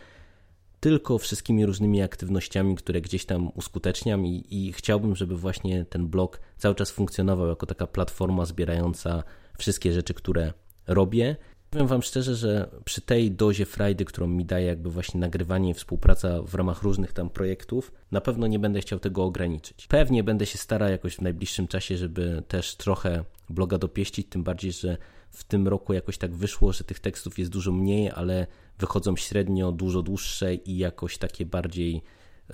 [0.80, 6.40] tylko wszystkimi różnymi aktywnościami, które gdzieś tam uskuteczniam i, i, chciałbym, żeby właśnie ten blog
[6.56, 9.22] cały czas funkcjonował jako taka platforma zbierająca
[9.58, 10.52] wszystkie rzeczy, które
[10.86, 11.36] robię.
[11.70, 15.74] Powiem Wam szczerze, że przy tej dozie frajdy, którą mi daje jakby właśnie nagrywanie i
[15.74, 19.86] współpraca w ramach różnych tam projektów, na pewno nie będę chciał tego ograniczyć.
[19.86, 24.72] Pewnie będę się starał jakoś w najbliższym czasie, żeby też trochę bloga dopieścić, tym bardziej,
[24.72, 24.96] że
[25.38, 28.46] w tym roku jakoś tak wyszło, że tych tekstów jest dużo mniej, ale
[28.78, 32.02] wychodzą średnio dużo dłuższe i jakoś takie bardziej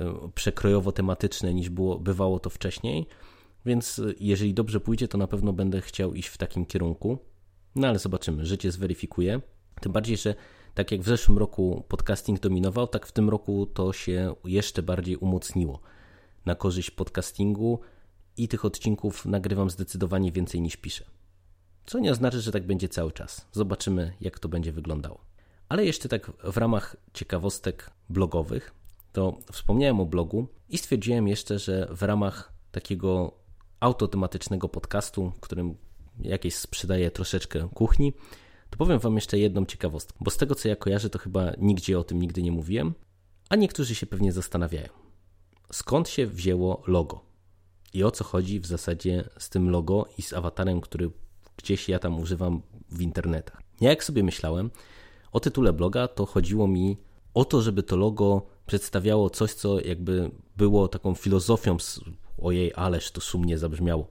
[0.00, 3.06] e, przekrojowo tematyczne niż było, bywało to wcześniej.
[3.66, 7.18] Więc jeżeli dobrze pójdzie, to na pewno będę chciał iść w takim kierunku.
[7.74, 9.40] No ale zobaczymy, życie zweryfikuje.
[9.80, 10.34] Tym bardziej, że
[10.74, 15.16] tak jak w zeszłym roku podcasting dominował, tak w tym roku to się jeszcze bardziej
[15.16, 15.80] umocniło
[16.46, 17.80] na korzyść podcastingu
[18.36, 21.04] i tych odcinków nagrywam zdecydowanie więcej niż piszę.
[21.86, 23.46] Co nie oznacza, że tak będzie cały czas.
[23.52, 25.20] Zobaczymy, jak to będzie wyglądało.
[25.68, 28.74] Ale jeszcze tak w ramach ciekawostek blogowych,
[29.12, 33.32] to wspomniałem o blogu i stwierdziłem jeszcze, że w ramach takiego
[33.80, 35.76] autotematycznego podcastu, którym
[36.20, 38.12] jakieś sprzedaję troszeczkę kuchni,
[38.70, 41.98] to powiem Wam jeszcze jedną ciekawostkę, bo z tego co ja kojarzę, to chyba nigdzie
[41.98, 42.94] o tym nigdy nie mówiłem,
[43.48, 44.88] a niektórzy się pewnie zastanawiają,
[45.72, 47.24] skąd się wzięło logo
[47.92, 51.10] i o co chodzi w zasadzie z tym logo i z awatarem, który
[51.56, 53.62] gdzieś ja tam używam w internetach.
[53.80, 54.70] Ja jak sobie myślałem
[55.32, 56.96] o tytule bloga, to chodziło mi
[57.34, 61.76] o to, żeby to logo przedstawiało coś, co jakby było taką filozofią,
[62.38, 64.08] ojej, ależ to szumnie zabrzmiało,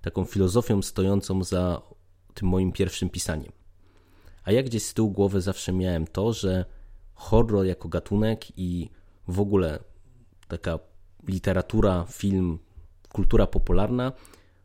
[0.00, 1.82] taką filozofią stojącą za
[2.34, 3.52] tym moim pierwszym pisaniem.
[4.44, 6.64] A ja gdzieś z tyłu głowy zawsze miałem to, że
[7.14, 8.90] horror jako gatunek i
[9.28, 9.78] w ogóle
[10.48, 10.78] taka
[11.28, 12.58] literatura, film,
[13.08, 14.12] kultura popularna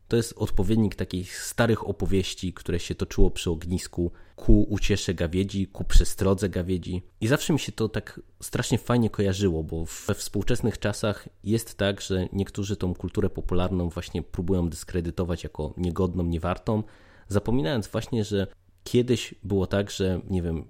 [0.08, 5.84] to jest odpowiednik takich starych opowieści, które się toczyło przy ognisku ku uciesze gawiedzi, ku
[5.84, 7.02] przestrodze gawiedzi.
[7.20, 12.00] I zawsze mi się to tak strasznie fajnie kojarzyło, bo we współczesnych czasach jest tak,
[12.00, 16.82] że niektórzy tą kulturę popularną właśnie próbują dyskredytować jako niegodną, niewartą,
[17.28, 18.46] zapominając właśnie, że
[18.84, 20.64] kiedyś było tak, że nie wiem,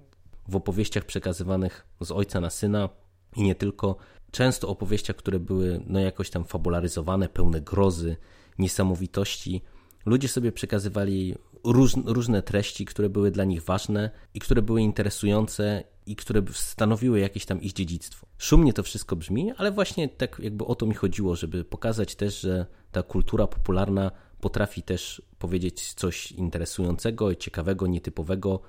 [0.47, 2.89] w opowieściach przekazywanych z ojca na syna
[3.35, 3.95] i nie tylko,
[4.31, 8.17] często opowieściach, które były no jakoś tam fabularyzowane, pełne grozy,
[8.59, 9.61] niesamowitości,
[10.05, 15.83] ludzie sobie przekazywali róż, różne treści, które były dla nich ważne i które były interesujące
[16.05, 18.27] i które stanowiły jakieś tam ich dziedzictwo.
[18.37, 22.41] Szumnie to wszystko brzmi, ale właśnie tak jakby o to mi chodziło, żeby pokazać też,
[22.41, 28.61] że ta kultura popularna potrafi też powiedzieć coś interesującego, ciekawego, nietypowego,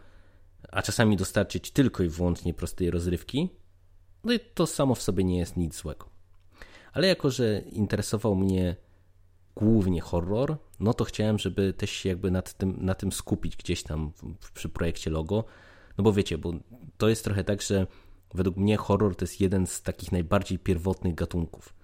[0.72, 3.49] a czasami dostarczyć tylko i wyłącznie prostej rozrywki.
[4.24, 6.11] No i to samo w sobie nie jest nic złego.
[6.93, 8.76] Ale jako, że interesował mnie
[9.61, 13.82] głównie horror, no to chciałem, żeby też się jakby nad tym, na tym skupić gdzieś
[13.82, 14.12] tam
[14.54, 15.44] przy projekcie logo.
[15.98, 16.52] No bo wiecie, bo
[16.96, 17.86] to jest trochę tak, że
[18.34, 21.74] według mnie horror to jest jeden z takich najbardziej pierwotnych gatunków.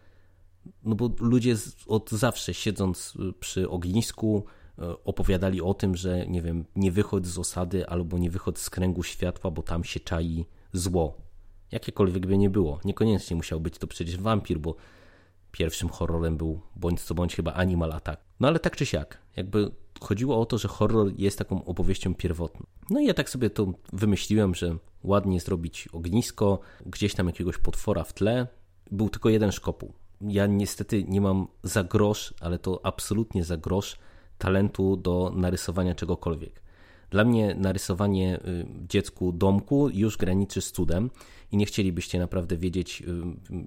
[0.83, 1.57] No bo ludzie
[1.87, 4.45] od zawsze siedząc y, przy ognisku
[4.79, 8.71] y, opowiadali o tym, że nie wiem, nie wychodź z osady albo nie wychodź z
[8.71, 11.17] kręgu światła, bo tam się czai zło.
[11.73, 12.81] Jakiekolwiek by nie było.
[12.85, 14.77] Niekoniecznie musiał być to przecież wampir, bo
[15.59, 18.23] pierwszym horrorem był bądź co bądź chyba Animal Attack.
[18.41, 22.67] No ale tak czy siak, jakby chodziło o to, że horror jest taką opowieścią pierwotną.
[22.91, 28.05] No i ja tak sobie to wymyśliłem, że ładnie zrobić ognisko, gdzieś tam jakiegoś potwora
[28.05, 28.47] w tle.
[28.91, 29.93] Był tylko jeden szkopuł.
[30.21, 33.97] Ja niestety nie mam za grosz, ale to absolutnie za grosz
[34.39, 36.63] talentu do narysowania czegokolwiek.
[37.11, 41.11] Dla mnie narysowanie y, dziecku domku już graniczy z cudem
[41.53, 43.05] i nie chcielibyście naprawdę wiedzieć, y,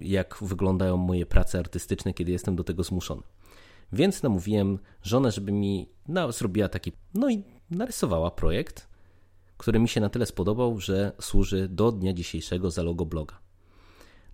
[0.00, 3.22] jak wyglądają moje prace artystyczne, kiedy jestem do tego zmuszony.
[3.92, 8.88] Więc namówiłem żonę, żeby mi no, zrobiła taki, no i narysowała projekt,
[9.56, 13.38] który mi się na tyle spodobał, że służy do dnia dzisiejszego za logo bloga.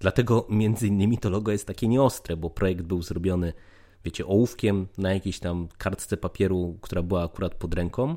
[0.01, 3.53] Dlatego między innymi to logo jest takie nieostre, bo projekt był zrobiony,
[4.05, 8.17] wiecie, ołówkiem na jakiejś tam kartce papieru, która była akurat pod ręką.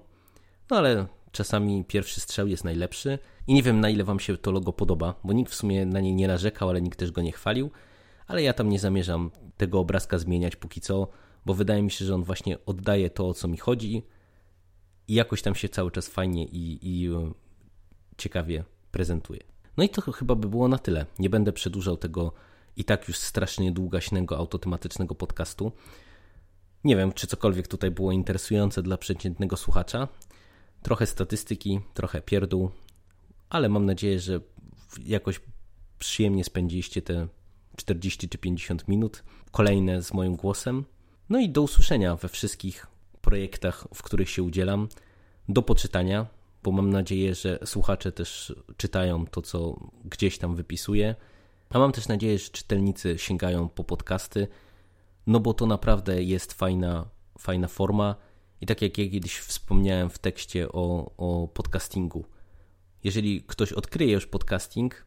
[0.70, 4.52] No ale czasami pierwszy strzał jest najlepszy i nie wiem na ile wam się to
[4.52, 7.32] logo podoba, bo nikt w sumie na nie nie narzekał, ale nikt też go nie
[7.32, 7.72] chwalił,
[8.28, 11.08] ale ja tam nie zamierzam tego obrazka zmieniać póki co,
[11.46, 14.04] bo wydaje mi się, że on właśnie oddaje to, o co mi chodzi
[15.08, 17.32] i jakoś tam się cały czas fajnie i, i e,
[18.18, 19.40] ciekawie prezentuje.
[19.78, 21.06] No i to chyba by było na tyle.
[21.20, 22.34] Nie będę przedłużał tego
[22.76, 25.72] i tak już strasznie długaśnego autotematycznego podcastu.
[26.84, 30.08] Nie wiem, czy cokolwiek tutaj było interesujące dla przeciętnego słuchacza.
[30.82, 32.72] Trochę statystyki, trochę pierdół,
[33.50, 34.40] ale mam nadzieję, że
[35.06, 35.42] jakoś
[36.00, 37.28] przyjemnie spędziliście te
[37.76, 40.86] 40 czy 50 minut kolejne z moim głosem.
[41.30, 42.88] No i do usłyszenia we wszystkich
[43.22, 44.88] projektach, w których się udzielam.
[45.50, 46.28] Do poczytania,
[46.64, 51.16] bo mam nadzieję, że słuchacze też czytają to, co gdzieś tam wypisuję.
[51.70, 54.48] A mam też nadzieję, że czytelnicy sięgają po podcasty,
[55.28, 57.10] no bo to naprawdę jest fajna,
[57.40, 58.16] fajna forma.
[58.62, 62.26] I tak jak ja kiedyś wspomniałem w tekście o, o podcastingu,
[63.04, 65.06] jeżeli ktoś odkryje już podcasting,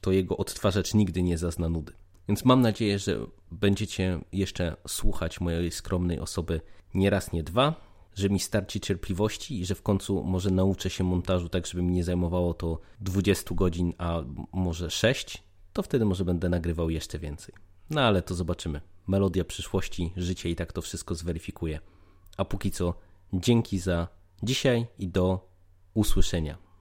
[0.00, 1.92] to jego odtwarzacz nigdy nie zazna nudy.
[2.28, 3.18] Więc mam nadzieję, że
[3.50, 6.60] będziecie jeszcze słuchać mojej skromnej osoby
[6.94, 11.04] nie raz, nie dwa, że mi starczy cierpliwości i że w końcu może nauczę się
[11.04, 14.22] montażu tak, żeby mi nie zajmowało to 20 godzin, a
[14.52, 17.54] może 6, to wtedy może będę nagrywał jeszcze więcej.
[17.90, 18.80] No ale to zobaczymy.
[19.06, 21.80] melodia przyszłości, życie i tak to wszystko zweryfikuje.
[22.38, 22.94] A póki co,
[23.32, 24.08] dzięki za
[24.42, 25.48] dzisiaj i do
[25.94, 26.67] usłyszenia.